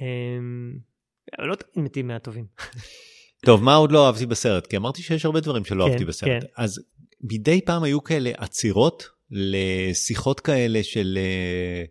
[0.00, 0.38] אה,
[1.38, 2.46] אבל לא תמיד מתים מהטובים.
[3.46, 4.66] טוב, מה עוד לא אהבתי בסרט?
[4.66, 6.42] כי אמרתי שיש הרבה דברים שלא כן, אהבתי בסרט.
[6.42, 6.46] כן.
[6.56, 6.80] אז
[7.20, 11.84] מדי פעם היו כאלה עצירות לשיחות כאלה של אה,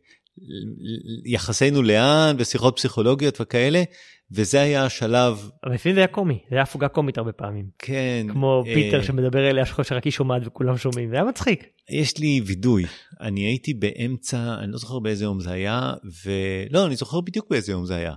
[1.26, 3.84] יחסינו לאן ושיחות פסיכולוגיות וכאלה,
[4.32, 7.66] וזה היה השלב, אבל לפעמים זה היה קומי, זה היה הפוגה קומית הרבה פעמים.
[7.80, 8.28] כן.
[8.32, 11.64] כמו אה, פיטר שמדבר אליה, שחושב שרק היא שומעת וכולם שומעים, זה היה מצחיק.
[11.90, 12.86] יש לי וידוי,
[13.22, 15.94] אני הייתי באמצע, אני לא זוכר באיזה יום זה היה,
[16.26, 18.14] ולא, אני זוכר בדיוק באיזה יום זה היה.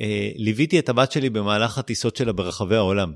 [0.00, 3.12] אה, ליוויתי את הבת שלי במהלך הטיסות שלה ברחבי העולם.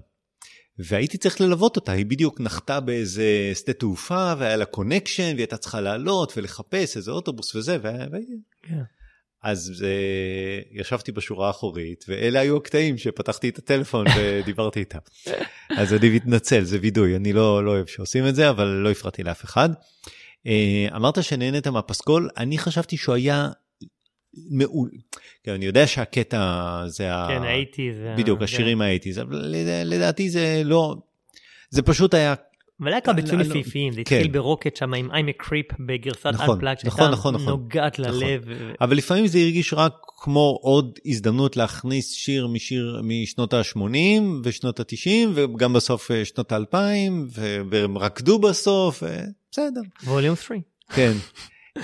[0.79, 5.57] והייתי צריך ללוות אותה, היא בדיוק נחתה באיזה שדה תעופה והיה לה קונקשן והיא הייתה
[5.57, 8.19] צריכה לעלות ולחפש איזה אוטובוס וזה, וה- וה-
[8.63, 8.83] כן.
[9.43, 14.99] אז אה, ישבתי בשורה האחורית ואלה היו הקטעים שפתחתי את הטלפון ודיברתי איתה.
[15.76, 19.22] אז אני מתנצל, זה וידוי, אני לא, לא אוהב שעושים את זה, אבל לא הפרעתי
[19.22, 19.68] לאף אחד.
[20.47, 23.49] אה, אמרת שנהנית מהפסקול, אני חשבתי שהוא היה
[24.51, 24.91] מעול.
[25.45, 27.26] כן, אני יודע שהקטע זה ה...
[27.28, 27.43] כן,
[28.03, 28.14] זה...
[28.18, 28.45] בדיוק, כן.
[28.45, 30.97] השירים האייטיז, אבל לד- לדעתי זה לא...
[31.70, 32.34] זה פשוט היה...
[32.81, 33.55] אבל היה כמה ביצועים לא, לא.
[33.55, 34.16] יפהפיים, זה כן.
[34.16, 37.35] התחיל ברוקט שם עם I'm a creep בגרסת נכון, Unplugged, נכון, שהייתה נכון.
[37.35, 37.99] נוגעת.
[37.99, 38.45] ללב.
[38.81, 45.29] אבל לפעמים זה הרגיש רק כמו עוד הזדמנות להכניס שיר משיר משנות ה-80 ושנות ה-90
[45.35, 47.39] וגם בסוף אה, שנות ה-2000
[47.70, 49.03] והם רקדו בסוף,
[49.51, 49.81] בסדר.
[50.05, 50.59] ווליום 3.
[50.95, 51.12] כן.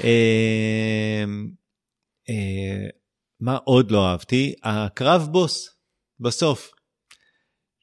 [0.04, 1.24] אה,
[2.30, 2.86] אה,
[3.40, 4.54] מה עוד לא אהבתי?
[4.62, 5.70] הקרב בוס
[6.20, 6.72] בסוף.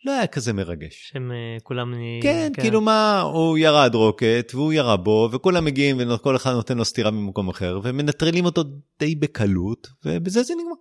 [0.06, 1.10] לא היה כזה מרגש.
[1.14, 1.94] שהם אה, כולם...
[1.94, 6.78] נ- כן, כאילו מה, הוא ירד רוקט והוא ירה בו וכולם מגיעים וכל אחד נותן
[6.78, 8.64] לו סטירה ממקום אחר ומנטרלים אותו
[9.00, 10.76] די בקלות ובזה זה נגמר.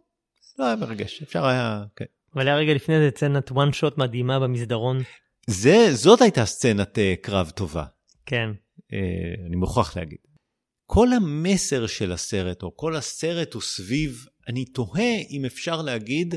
[0.58, 2.04] לא היה מרגש, אפשר היה, כן.
[2.34, 4.98] אבל היה רגע לפני זה סצנת one shot מדהימה במסדרון.
[5.46, 7.84] זה, זאת הייתה סצנת uh, קרב טובה,
[8.26, 8.50] כן.
[8.78, 10.18] uh, אני מוכרח להגיד.
[10.86, 16.34] כל המסר של הסרט, או כל הסרט הוא סביב, אני תוהה אם אפשר להגיד,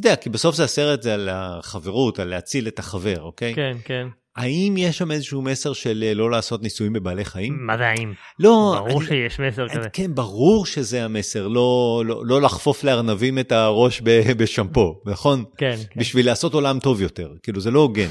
[0.00, 3.54] אתה יודע, כי בסוף זה הסרט זה על החברות, על להציל את החבר, אוקיי?
[3.54, 4.06] כן, כן.
[4.36, 7.56] האם יש שם איזשהו מסר של אה, לא לעשות ניסויים בבעלי חיים?
[7.66, 8.12] מה זה האם?
[8.38, 9.88] לא, ברור אני- שיש מסר כזה.
[9.92, 15.44] כן, ברור שזה המסר, לא, לא, לא לחפוף לארנבים את הראש ב- בשמפו, נכון?
[15.58, 16.00] כן, כן.
[16.00, 18.08] בשביל לעשות עולם טוב יותר, כאילו זה לא הוגן.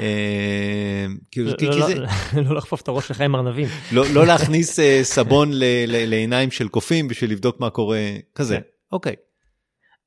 [0.00, 1.94] אה, כאילו, לא- כי- לא- לא- זה-
[2.48, 3.68] לא לחפוף את הראש שלך עם ארנבים.
[3.92, 5.50] לא לא להכניס אה, סבון
[5.86, 7.98] לעיניים של קופים בשביל לבדוק מה קורה,
[8.34, 8.62] כזה, כן.
[8.92, 9.14] אוקיי.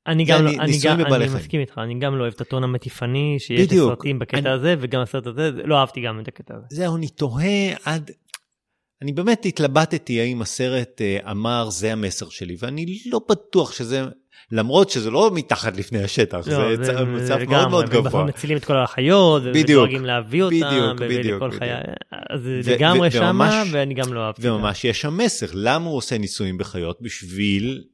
[0.06, 1.26] אני זה גם, אני- לא- אני גם, אני.
[1.26, 3.72] מסכים איתך, אני גם לא אוהב את הטון המטיפני שיש.
[3.72, 6.64] לסרטים בקטע אני- הזה, וגם הסרט הזה, לא אהבתי גם את הקטע הזה.
[6.70, 8.10] זהו, אני תוהה עד...
[9.02, 14.04] אני באמת התלבטתי האם הסרט אה, אמר זה המסר שלי, ואני לא בטוח שזה,
[14.52, 18.24] למרות שזה לא מתחת לפני השטח, לא, זה צ- מצב מאוד מאוד גבוה.
[18.24, 21.54] מצילים את כל האחיות, ודואגים להביא אותם, בדיוק, בדיוק, בדיוק.
[21.58, 21.70] חיי...
[22.30, 23.30] אז זה ו- לגמרי ו- שמה,
[23.64, 24.38] וממש- ואני גם לא אהבתי.
[24.40, 24.52] את זה.
[24.54, 26.98] וממש יש שם מסר, למה הוא עושה ניסויים בחיות?
[27.00, 27.84] בשביל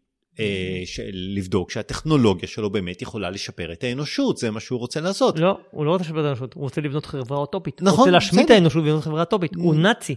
[1.12, 5.38] לבדוק שהטכנולוגיה שלו באמת יכולה לשפר את האנושות, זה מה שהוא רוצה לעשות.
[5.38, 7.80] לא, הוא לא רוצה לשפר את האנושות, הוא רוצה לבנות חברה אוטופית.
[7.80, 8.50] הוא נכון, רוצה להשמיד את.
[8.50, 9.54] האנושות ולבנות חברה אוטופית.
[9.56, 10.14] הוא נאצי.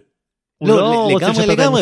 [0.58, 1.82] הוא לא, לא, לגמרי, לגמרי,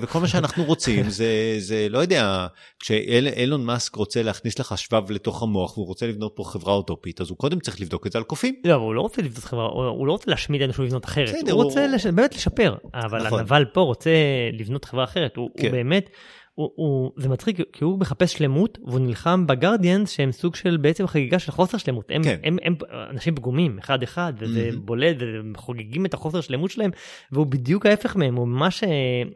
[0.00, 2.46] וכל מה שאנחנו רוצים זה, זה, לא יודע,
[2.80, 7.30] כשאילון מאסק רוצה להכניס לך שבב לתוך המוח והוא רוצה לבנות פה חברה אוטופית, אז
[7.30, 8.54] הוא קודם צריך לבדוק את זה על קופים.
[8.64, 11.28] לא, אבל הוא לא רוצה לבנות חברה, הוא הוא לא רוצה להשמיד אנושות ולבנות אחרת,
[11.28, 12.06] בסדר, הוא הוא- רוצה לש...
[12.06, 13.38] באמת לשפר, אבל נכון.
[13.38, 14.10] הנבל פה רוצה
[14.52, 15.66] לבנות חברה אחרת, הוא, כן.
[15.66, 16.10] הוא באמת,
[16.54, 21.06] הוא, הוא, זה מצחיק, כי הוא מחפש שלמות, והוא נלחם בגרדיאנס שהם סוג של בעצם
[21.06, 22.40] חגיגה של חוסר שלמות, הם, כן.
[22.44, 22.74] הם, הם,
[23.10, 24.86] אנשים פגומים אחד אחד, וזה מהמם.
[24.86, 26.90] בולט, והם חוגגים את החוסר שלמות שלהם,
[27.32, 28.88] והוא בדיוק ההפך מהם, הוא ממש אה,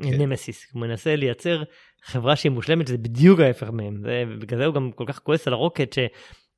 [0.03, 0.23] כן.
[0.23, 1.63] נמסיס, הוא מנסה לייצר
[2.05, 5.47] חברה שהיא מושלמת, שזה בדיוק ההפך מהם, זה- ובגלל זה הוא גם כל כך כועס
[5.47, 5.99] על הרוקט, ש...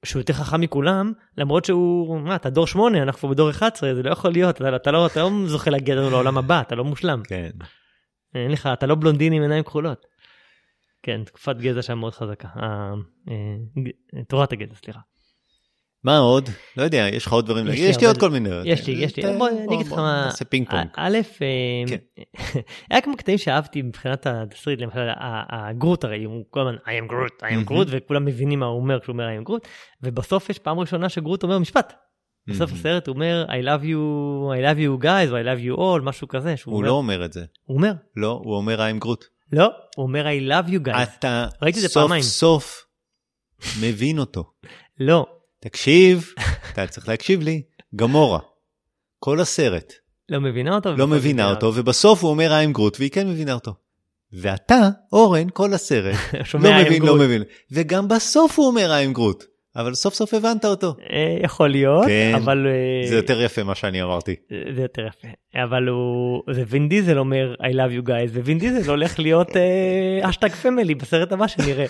[0.04, 4.11] שהוא יותר חכם מכולם, למרות שהוא, מה, אתה דור 8, אנחנו בדור 11, זה לא
[4.11, 7.22] יכול להיות, אתה, אתה, לא, אתה לא זוכה להגיע לעולם הבא, אתה לא מושלם.
[7.28, 7.50] כן.
[8.34, 10.06] אין לך, אתה לא בלונדין עם עיניים כחולות.
[11.03, 12.48] כן, תקופת גזע שם מאוד חזקה.
[12.57, 12.92] אה,
[13.28, 15.01] אה, תורת הגזע, סליחה.
[16.05, 16.48] מה עוד?
[16.76, 17.90] לא יודע, יש לך עוד דברים יש להגיד?
[17.90, 18.48] יש לי עוד כל מיני.
[18.64, 20.86] יש לי, יש לי, בוא, אני אגיד לך מה, נעשה פינג פונג.
[20.96, 21.96] א', אה, כן.
[22.90, 25.09] היה כמה קטעים שאהבתי מבחינת התסריט, למשל
[25.48, 28.80] הגרוט הרי הוא כל הזמן I am גרוט, I am גרוט, וכולם מבינים מה הוא
[28.80, 29.68] אומר כשהוא אומר I am גרוט,
[30.03, 31.92] ובסוף יש פעם ראשונה שגרוט אומר משפט.
[32.46, 32.72] בסוף.
[32.72, 33.98] הסרט הוא אומר I love you,
[34.57, 36.55] I love you guys, או I love you all, משהו כזה.
[36.64, 37.44] הוא לא אומר את זה.
[37.64, 39.24] הוא אומר, לא, הוא אומר I'm גרוט.
[39.53, 41.03] לא, הוא אומר I love you guys.
[41.03, 42.22] אתה ראיתי את זה סוף פעמיים.
[42.22, 42.86] סוף
[43.80, 44.53] מבין אותו.
[45.01, 45.26] לא,
[45.61, 46.32] תקשיב,
[46.72, 47.62] אתה צריך להקשיב לי,
[47.96, 48.40] גמורה.
[49.18, 49.92] כל הסרט
[50.28, 50.96] לא מבינה אותו.
[50.96, 53.74] לא מבינה אותו, ובסוף הוא אומר I am גרוט, והיא כן מבינה אותו.
[54.32, 56.16] ואתה, אורן, כל הסרט,
[56.55, 57.16] לא מבין, לא.
[57.16, 57.42] מבין.
[57.70, 59.44] וגם בסוף הוא אומר I am גרוט,
[59.76, 60.94] אבל סוף סוף הבנת אותו.
[61.12, 62.66] אה, יכול להיות, כן, אבל...
[62.66, 64.36] אה, זה יותר יפה מה שאני אמרתי.
[64.74, 65.28] זה יותר יפה.
[65.54, 66.42] אבל הוא...
[66.50, 69.48] זה וין דיזל אומר I love you guys, ווין דיזל הולך להיות
[70.22, 71.86] hashtag family בסרט הבא שנראה.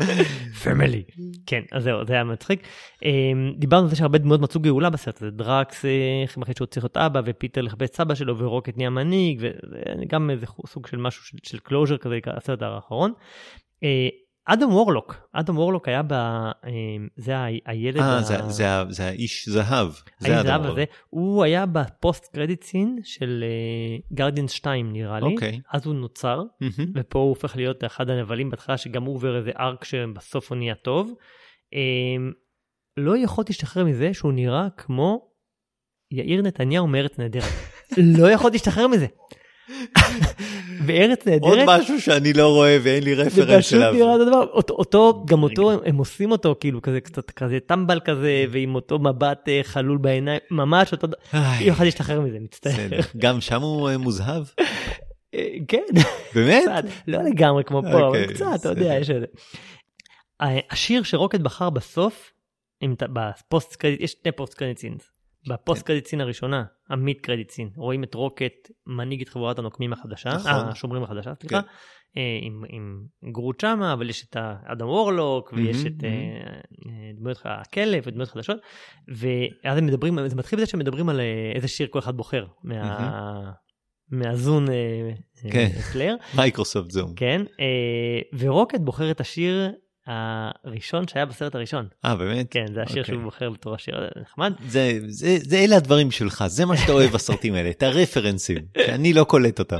[0.62, 1.02] Family.
[1.46, 2.66] כן, אז זהו, זה היה מצחיק.
[3.04, 3.10] אה,
[3.58, 5.30] דיברנו על זה שהרבה דמויות מצאו גאולה בסרט הזה.
[5.30, 9.42] דרקס אה, מחליט שהוא צריך להיות אבא, ופיטר לחפש את סבא שלו, ורוקט נהיה מנהיג,
[10.02, 13.12] וגם איזה סוג של משהו של closure כזה, הסרט האחרון.
[14.48, 16.12] אה, אדם וורלוק, אדם וורלוק היה ב...
[16.12, 16.50] אה,
[17.16, 17.32] זה
[17.66, 17.96] הילד...
[18.00, 19.88] אה, ה- זה- זה זה האיש זהב.
[20.18, 20.46] זה האיש.
[20.46, 23.44] זהב הזה, הוא היה ב post credit scene של
[24.12, 25.60] גרדיאנס 2 נראה לי, אוקיי.
[25.72, 26.92] אז הוא נוצר, מהמם.
[26.94, 30.74] ופה הוא הופך להיות אחד הנבלים בהתחלה שגם הוא עובר איזה arc שבסוף הוא נהיה
[30.74, 31.12] טוב.
[31.72, 32.32] אמ,
[32.96, 35.28] לא יכולתי להשתחרר מזה שהוא נראה כמו
[36.10, 37.44] יאיר נתניהו מארץ נהדרת.
[38.18, 39.06] לא יכולתי להשתחרר מזה.
[40.86, 43.92] בארץ עוד נהדרת, משהו שאני לא רואה ואין לי זה רפרנס פשוט אליו.
[43.92, 48.00] נראה אותו דבר, אותו, אותו, גם אותו, הם עושים אותו כאילו כזה קצת כזה טמבל
[48.04, 51.16] כזה, ועם אותו מבט אה, חלול בעיניים, ממש אותו, דבר.
[51.60, 52.88] יכולתי להשתחרר מזה, מצטער.
[53.16, 54.42] גם שם הוא אה, מוזהב?
[55.34, 55.82] אה, כן,
[56.34, 56.62] באמת?
[56.64, 58.94] קצת, לא לגמרי כמו פה, אבל אוקיי, קצת, אתה יודע.
[59.00, 59.26] יש איזה.
[60.40, 62.32] ה- השיר שרוקט בחר בסוף,
[63.00, 65.13] ב post credit, יש שני post credit scenes.
[65.48, 65.86] בפוסט כן.
[65.86, 70.34] credit scene הראשונה, ה mid credit scene, רואים את רוקט מנהיג את חבורת הנוקמים החדשה,
[70.34, 70.50] נכון.
[70.50, 71.60] אה, השומרים החדשה, סליחה,
[72.16, 78.02] אה, עם, עם גרוט שמה, אבל יש את האדם וורלוק, ויש את אה, דמויות הכלב
[78.06, 78.56] ודמויות חדשות,
[79.08, 81.20] ואז הם מדברים, זה מתחיל בזה שהם מדברים על
[81.54, 83.52] איזה שיר כל אחד בוחר, מה...
[84.10, 84.66] מה Zune
[85.50, 85.68] כן.
[85.92, 86.16] player.
[86.36, 87.14] Microsoft Zune.
[87.14, 87.42] כן,
[88.38, 89.72] ורוקט בוחר את השיר
[90.06, 91.88] הראשון שהיה בסרט הראשון.
[92.04, 92.46] אה, באמת?
[92.50, 93.14] כן, זה השיר אוקיי.
[93.14, 94.52] שהוא בוחר בתור השיר זה נחמד.
[94.68, 99.12] זה, זה, זה אלה הדברים שלך, זה מה שאתה אוהב בסרטים האלה, את הרפרנסים, שאני
[99.12, 99.78] לא קולט אותם.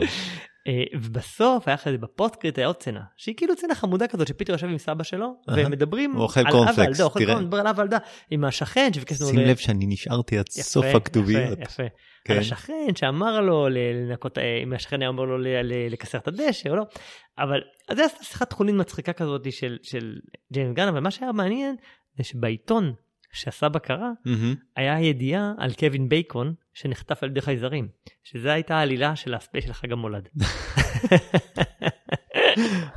[0.67, 4.09] אה, ובסוף היה אחרי זה ב post credit היה עוד סצנה, שהיא כאילו סצנה חמודה
[4.09, 5.35] כזאת שפיטר יושב עם סבא שלו.
[5.49, 7.27] והם מדברים על אב קורנפלקס, וילדה, אוכל.
[7.27, 7.99] קורנפלקס, על אב וילדה,
[8.31, 9.31] עם השכן שביקש לנו...
[9.31, 11.59] שים לב שאני נשארתי עד יפה, סוף יפה, הכתוביות.
[11.59, 11.83] יפה.
[12.25, 12.35] כן.
[12.35, 15.39] על השכן שאמר לו לנקות, אה, אם השכן היה אומר לו
[15.91, 16.85] לקצר את הדשא או לא,
[17.39, 17.61] אבל
[17.93, 20.19] זה היה שיחת חולין מצחיקה כזאת של,
[20.53, 21.77] ג'יימס גן, אבל מה שהיה מעניין
[22.17, 22.93] זה שבעיתון
[23.35, 24.55] שהסבא קרא, מהמם.
[24.77, 27.89] היה ידיעה על קווין בייקון שנחטף על ידי חייזרים,
[28.25, 30.29] שזה הייתה העלילה של ה special חג המולד.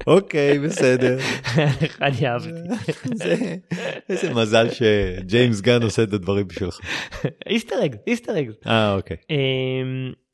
[0.08, 1.18] אוקיי, בסדר.
[2.02, 2.50] אני אהבתי.
[3.14, 3.56] זה-
[4.10, 6.80] איזה מזל שג'יימס גן עושה את הדברים בשבילך.
[7.48, 8.50] Easter egg, Easter egg.
[8.68, 9.18] אה, אוקיי.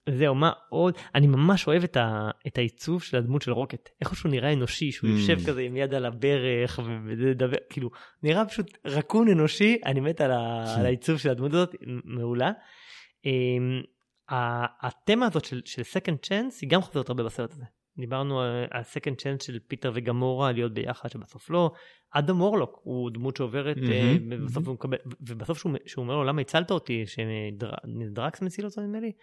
[0.10, 0.98] זהו, מה עוד?
[1.16, 3.90] אני ממש אוהב את, ה, את העיצוב של הדמות של רוקט.
[4.02, 5.14] איך שהוא נראה אנושי, שהוא Mm.
[5.14, 7.90] יושב כזה עם יד על הברך ומדבר, כאילו,
[8.24, 11.76] נראה פשוט רקון אנושי, אני מת על, ה, על העיצוב של הדמות הזאת,
[12.06, 12.52] מעולה.
[13.26, 13.82] אמ,
[14.82, 17.64] התמה הזאת של, של second chance היא גם חוזרת הרבה בסרט הזה.
[17.98, 21.72] דיברנו על על second chance של פיטר וגמורה להיות ביחד שבסוף לא.
[22.16, 26.24] אדם וורלוק הוא דמות שעוברת אה, מהמם, ובסוף הוא מקבל ובסוף שהוא שהוא אומר לו
[26.24, 29.08] למה הצלת אותי שדרקס מציל אותו נדמה לי.
[29.08, 29.14] הוא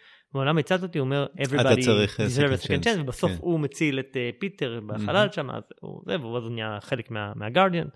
[0.41, 3.31] אומר למה הצלת אותי הוא אומר everybody אה, deserves a second second chance." chance ובסוף
[3.31, 3.37] כן.
[3.41, 5.33] הוא מציל את אה, פיטר בחלל מהמם.
[5.33, 7.87] שם אז הוא זה ואז הוא נהיה חלק מה- מהגרדיאן.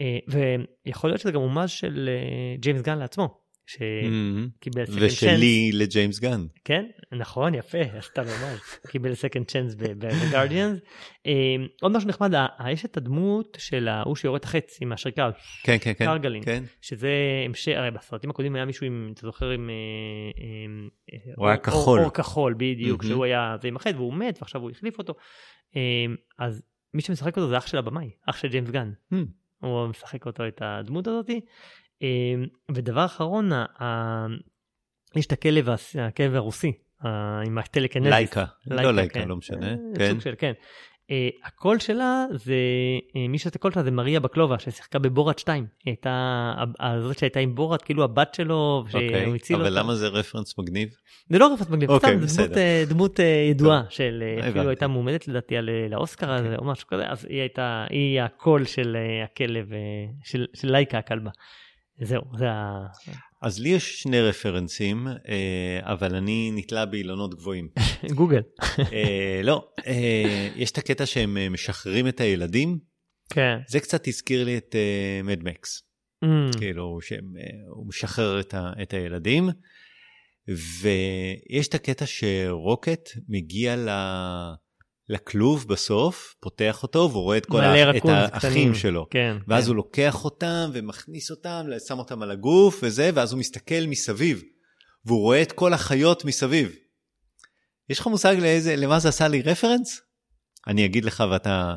[0.00, 0.18] אה,
[0.86, 3.41] ויכול להיות שזה גם הומאז' של אה, ג'יימס גן לעצמו.
[3.66, 5.12] שקיבל second chance.
[5.12, 6.46] ושלי לג'יימס גן.
[6.64, 8.60] כן, נכון, יפה, עשת ממש.
[8.86, 10.78] קיבל second chance ב Guardians.
[11.82, 12.32] עוד משהו נחמד,
[12.70, 15.30] יש את הדמות של ההוא שיורה את החץ עם השריקה,
[15.62, 16.04] כן, כן, כן.
[16.04, 16.64] קרגלין, כן.
[16.80, 17.10] שזה
[17.44, 19.70] המשך, הרי בסרטים הקודמים היה מישהו עם, אתה זוכר, עם...
[19.70, 20.44] אה,
[21.12, 22.00] אה, הוא היה כחול.
[22.00, 23.14] אור כחול, בדיוק, מהמם.
[23.14, 25.14] שהוא היה זה עם החץ והוא מת ועכשיו הוא החליף אותו.
[25.76, 25.80] אה,
[26.38, 26.62] אז
[26.94, 28.92] מי שמשחק אותו זה אח של הבמאי, אח של ג'יימס גן.
[29.12, 29.16] Hmm.
[29.62, 31.40] הוא משחק אותו את הדמות הזאתי.
[32.02, 32.08] אה,
[32.74, 34.26] ודבר אחרון, ה-
[35.16, 36.72] יש את הכלב, הכלב הרוסי,
[37.46, 38.10] עם הטלקנזיס.
[38.12, 38.44] לייקה.
[38.66, 39.28] לא לייקה, כן.
[39.28, 39.70] לא משנה.
[39.70, 40.10] אה, כן.
[40.10, 40.52] סוג של, כן.
[41.10, 42.54] אה, הקול שלה זה,
[43.16, 45.66] אה, מי שעושה קול שלה זה מריה בקלובה, ששיחקה בבורת 2.
[45.84, 49.34] היא הייתה, הזאת שהייתה עם בורת, כאילו הבת שלו, שהוא אוקיי.
[49.34, 49.68] הציל אותה.
[49.68, 50.88] אבל למה זה רפרנס מגניב?
[51.30, 52.56] זה לא רפרנס מגניב, אוקיי, סתם, זה דמות.
[52.58, 54.68] אה, דמות אה, ידועה, של אפילו.
[54.68, 58.96] הייתה מועמדת לדעתי על, לאוסקר הזה או משהו כזה, אז היא הייתה, היא הקול של
[58.96, 59.78] אה, הכלב, אה,
[60.24, 61.30] של של לייקה הכלבה.
[62.00, 62.86] זהו, זה ה...
[63.42, 67.68] אז לי יש שני רפרנסים, אה, אבל אני נתלה באילנות גבוהים.
[68.14, 68.42] גוגל.
[68.78, 72.78] אה, לא, אה, יש את הקטע שהם משחררים את הילדים,
[73.30, 73.58] כן.
[73.68, 74.76] זה קצת הזכיר לי את
[75.24, 75.82] מדמקס.
[76.24, 79.48] Mm, כאילו שהוא משחרר את, ה, את הילדים,
[80.48, 83.88] ויש את הקטע שרוקט מגיע ל,
[85.08, 88.74] לכלוב בסוף, פותח אותו והוא רואה את כל האח, את האחים קטנים.
[88.74, 89.06] שלו.
[89.10, 89.36] כן.
[89.48, 89.68] ואז כן.
[89.68, 94.42] הוא לוקח אותם ומכניס אותם, שם אותם על הגוף וזה, ואז הוא מסתכל מסביב,
[95.04, 96.72] והוא רואה את כל החיות מסביב.
[97.88, 100.00] יש לך מושג לאיזה, למה זה עשה לי רפרנס?
[100.66, 101.76] אני אגיד לך ואתה...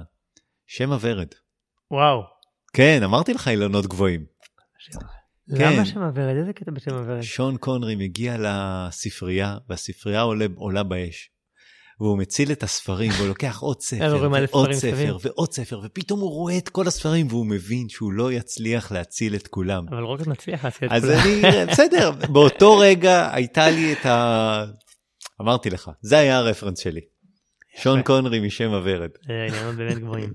[0.68, 1.28] שם הוורד.
[1.92, 2.22] וואו.
[2.74, 4.26] כן, אמרתי לך אילונות גבוהים.
[5.58, 5.74] כן.
[5.74, 6.36] למה שם הוורד?
[6.36, 7.22] איזה קטע בשם הוורד?
[7.22, 11.30] שון קונרי מגיע לספרייה, והספרייה עולה, עולה באש.
[12.00, 15.18] והוא מציל את הספרים, והוא לוקח עוד ספר, ועוד ספר.
[15.22, 19.48] ועוד ספר, ופתאום הוא רואה את כל הספרים, והוא מבין שהוא לא יצליח להציל את
[19.48, 19.86] כולם.
[19.90, 21.20] אבל רוקט מצליח להציל את אז כולם.
[21.20, 24.66] אני, בסדר, באותו רגע הייתה לי את ה...
[25.42, 27.02] אמרתי לך, זה היה הרפרנס שלי.
[27.78, 29.10] שון קונרי שם הוורד.
[29.48, 30.30] אילנות באמת גבוהים.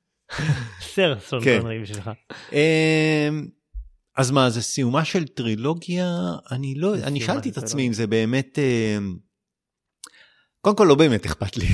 [0.94, 1.58] סר שון כן.
[1.60, 2.10] קונרי בשבילך.
[2.52, 3.46] אמ,
[4.16, 6.06] אז מה, זה סיומה של טרילוגיה?
[6.50, 7.86] אני לא, אני שאלתי את עצמי.
[7.86, 8.58] אם זה באמת...
[10.64, 11.66] קודם כל לא באמת אכפת לי,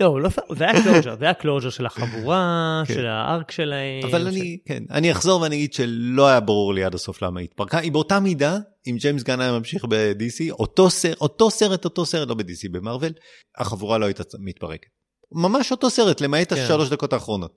[0.00, 2.94] לא, לא זה היה closure, זה היה closure של החבורה, כן.
[2.94, 4.04] של ה arc שלהם.
[4.04, 7.48] אבל אני, כן, אני אחזור ואני אגיד שלא היה ברור לי עד הסוף למה היא
[7.50, 7.78] התפרקה.
[7.78, 12.28] היא באותה מידה, אם ג'יימס גן היה ממשיך ב-DC, אותו, סר, אותו סרט, אותו סרט,
[12.28, 13.12] לא ב-DC, במרוויל,
[13.58, 14.88] החבורה לא הייתה מתפרקת.
[15.32, 16.60] ממש אותו סרט, למעט כן.
[16.60, 17.52] השלוש דקות האחרונות.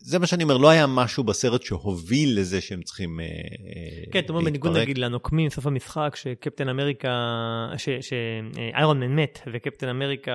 [0.00, 4.18] זה מה שאני אומר, לא היה משהו בסרט שהוביל לזה שהם צריכים אה, אה, כן,
[4.18, 4.82] אתה אומר בניגוד להתפרק.
[4.82, 7.08] נגיד לנוקמים סוף המשחק שקפטן אמריקה,
[8.00, 10.32] שאיירון מן מת וקפטן אמריקה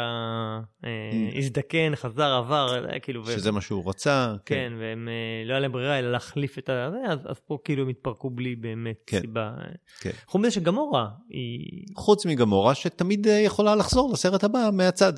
[0.85, 0.89] אה,
[1.35, 4.35] הזדקן, חזר, עבר, אה, כאילו, שזה מה שהוא רצה.
[4.45, 6.89] כן, והם אה, לא היה להם ברירה אלא להחליף את ה...
[7.07, 9.21] אז, פה כאילו הם התפרקו בלי באמת כן.
[9.21, 9.51] סיבה.
[9.99, 10.11] כן.
[10.27, 11.85] חוץ מזה שגמורה היא...
[11.95, 15.13] חוץ מגמורה, שתמיד אה, יכולה לחזור לסרט הבא מהצד.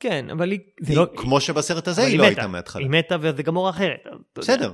[0.00, 0.60] כן, אבל היא...
[0.80, 1.06] זה היא- לא...
[1.16, 2.28] כמו שבסרט הזה אבל היא לא מתה.
[2.28, 2.82] הייתה מההתחלה.
[2.82, 4.00] היא מתה וזה גמורה אחרת.
[4.38, 4.72] בסדר.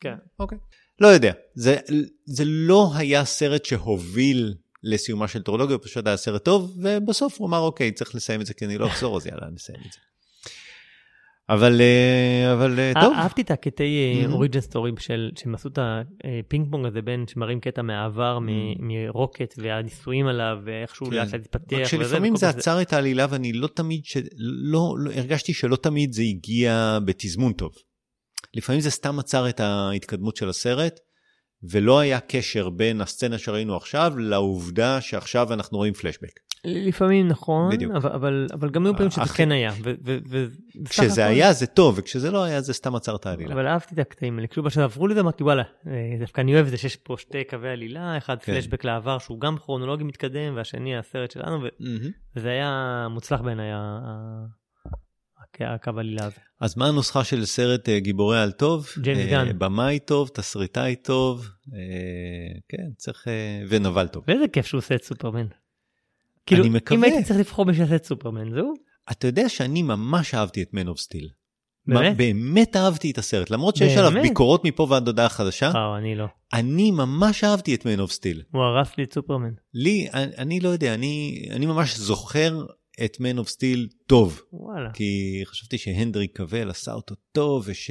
[0.00, 0.14] כן.
[0.38, 0.58] אוקיי.
[1.00, 1.76] לא יודע, זה,
[2.24, 7.58] זה לא היה סרט שהוביל לסיומה של טרולוגיה, פשוט היה סרט טוב, ובסוף הוא אמר,
[7.58, 9.98] אוקיי, צריך לסיים את זה כי אני לא אחזור, אז יאללה, נסיים את זה.
[11.50, 14.26] אבל, אה, אבל אה, טוב, אה, אהבתי את הקטעי.
[14.26, 14.94] אוריג'ן סטורים
[15.36, 18.38] שהם עשו את הפינג פונג הזה בין שמראים קטע מהעבר
[18.78, 21.16] מרוקט והניסויים עליו ואיך שהוא כן.
[21.16, 21.76] לאט לאט התפתח.
[21.76, 24.02] רק שלפעמים זה עצר את העלילה, ואני לא תמיד.
[24.36, 27.72] לא, לא, הרגשתי שלא תמיד זה הגיע בתזמון טוב.
[28.54, 31.00] לפעמים זה סתם עצר את ההתקדמות של הסרט,
[31.70, 36.47] ולא היה קשר בין הסצנה שראינו עכשיו לעובדה שעכשיו אנחנו רואים פלשבק.
[36.64, 37.92] לפעמים נכון, בדיוק.
[37.94, 39.72] אבל, אבל, אבל גם היו פעמים שזה כן היה.
[39.84, 40.46] ו, ו, ו,
[40.88, 43.54] כשזה הכל- היה זה טוב, וכשזה לא היה זה סתם עצר את העלילה.
[43.54, 44.46] אבל אהבתי את הקטעים האלה.
[44.46, 47.68] כשהוא שעברו לזה אמרתי וואלה, אה, דווקא אני אוהב את זה שיש פה שתי קווי
[47.70, 48.52] עלילה, אחד כן.
[48.54, 52.10] פלשבק לעבר שהוא גם כרונולוגי מתקדם והשני הסרט שלנו, ו- מהמם.
[52.36, 53.70] וזה היה מוצלח בעיניי
[55.64, 56.36] הקו- העלילה הזה.
[56.60, 58.86] אז מה הנוסחה של סרט אה, גיבורי על טוב?
[59.00, 59.58] ג'יימס אה, גן.
[59.58, 61.48] במאי טוב, תסריטאי טוב,
[62.68, 63.26] כן, צריך...
[63.68, 64.24] ונבל טוב.
[64.28, 65.46] ואיזה כיף שהוא עושה את סופרמן.
[66.48, 66.98] כאילו, מקווה.
[66.98, 68.74] אם הייתי צריך לבחור שיעשה את סופרמן, זהו?
[69.10, 71.38] אתה יודע שאני ממש אהבתי את Man of Steel.
[71.86, 72.16] באמת?
[72.16, 74.28] באמת אהבתי את הסרט, למרות שיש עליו באמת?
[74.28, 76.26] ביקורות מפה ועד הודעה חדשה, אה, אני לא.
[76.52, 78.42] אני ממש אהבתי את Man of Steel.
[78.52, 79.52] הוא הרס לי את סופרמן.
[79.74, 82.64] לי, אני, אני לא יודע, אני, אני ממש זוכר
[83.04, 84.90] את Man of Steel טוב, וואלה.
[84.94, 87.90] כי חשבתי שהנדריק קבל עשה אותו טוב, וש...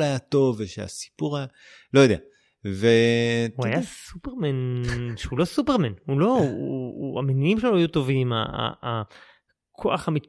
[0.00, 1.46] היה טוב, ושהסיפור היה,
[1.94, 2.16] לא יודע.
[2.64, 2.86] ו...
[3.56, 4.82] הוא היה סופרמן
[5.16, 8.32] שהוא לא סופרמן, הוא לא, הוא, הוא, המניעים שלו היו טובים,
[8.82, 10.26] הכוח המת...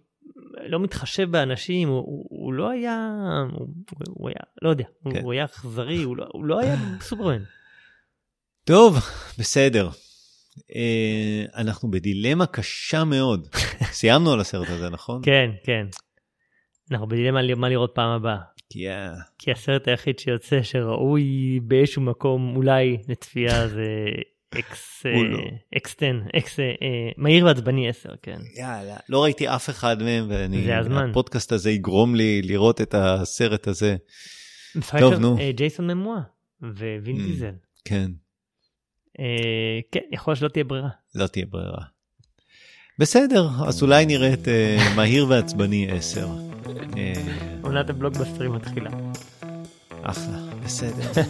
[0.69, 3.09] לא מתחשב באנשים, הוא, הוא, הוא לא היה,
[3.53, 3.67] הוא,
[4.09, 5.23] הוא היה, לא יודע, כן.
[5.23, 7.43] הוא היה אכזרי, הוא, לא, הוא לא היה סופרמן.
[8.63, 8.97] טוב,
[9.39, 9.89] בסדר.
[10.75, 13.47] אה, אנחנו בדילמה קשה מאוד.
[13.99, 15.21] סיימנו על הסרט הזה, נכון?
[15.25, 15.87] כן, כן.
[16.91, 18.56] אנחנו בדילמה מה לראות פעם הבאה.
[18.69, 24.05] כי אה, כי הסרט היחיד שיוצא שראוי באיזשהו מקום אולי לצפייה זה
[24.59, 25.39] X הוא לא.
[25.77, 26.65] X 10 X אה,
[27.17, 28.37] מהיר ועצבני 10 כן.
[28.59, 30.67] יאללה, לא ראיתי אף אחד מהם, ואני.
[31.09, 33.95] הפודקאסט הזה יגרום לי לראות את הסרט הזה.
[34.99, 35.37] טוב, נו.
[35.39, 36.19] אה, ג'ייסון מומואה
[36.61, 37.21] ווין Mm.
[37.21, 37.53] דיזל.
[37.85, 38.11] כן,
[39.19, 40.89] אה, כן יכול שלא תהיה ברירה.
[41.15, 41.83] לא תהיה ברירה.
[42.99, 44.05] בסדר, אז אולי
[44.47, 46.27] אה, מהיר ועצבני 10.
[46.97, 47.13] אה,
[47.61, 48.89] עונת הבלוקבאסטרים מתחילה.
[50.03, 51.11] אחלה, בסדר.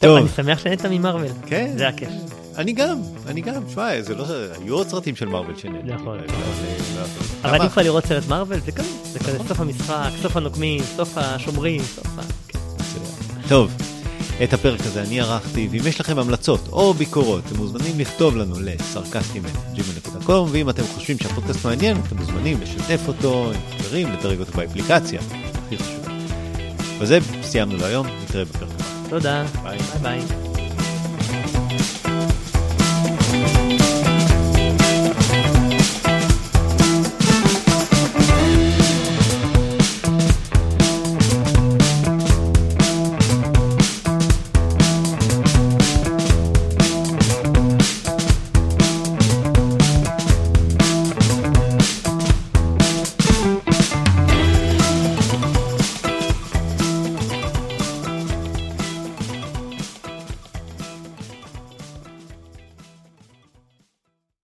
[0.00, 1.32] טוב אני שמח שנהנית ממרוויל.
[1.46, 2.08] כן, זה הכיף.
[2.56, 4.24] אני גם, אני גם, שמע, זה לא,
[4.62, 5.88] היו עוד סרטים של מארוול שנהניתי.
[5.94, 6.18] נכון.
[6.18, 7.04] אבל, אה,
[7.44, 10.82] אבל כמה- אם כבר לראות סרט מרוויל זה כזה זה כזה סוף המשחק סוף הנוקמים
[10.96, 12.22] סוף השומרים סוף ה...
[13.48, 13.70] טוב,
[14.44, 18.54] את הפרק הזה אני ערכתי, ואם יש לכם המלצות או ביקורות, אתם מוזמנים לכתוב לנו
[18.60, 25.20] לסרקסטים.gmail.com, ואם אתם חושבים שהפודקאסט מעניין, אתם מוזמנים לשתף אותו עם חברים, לדרג אותו באפליקציה,
[25.66, 26.06] הכי חשוב.
[27.00, 29.08] בזה סיימנו להיום, נתראה בפרק הבא.
[29.10, 29.78] תודה ביי.
[30.02, 30.41] ביי ביי.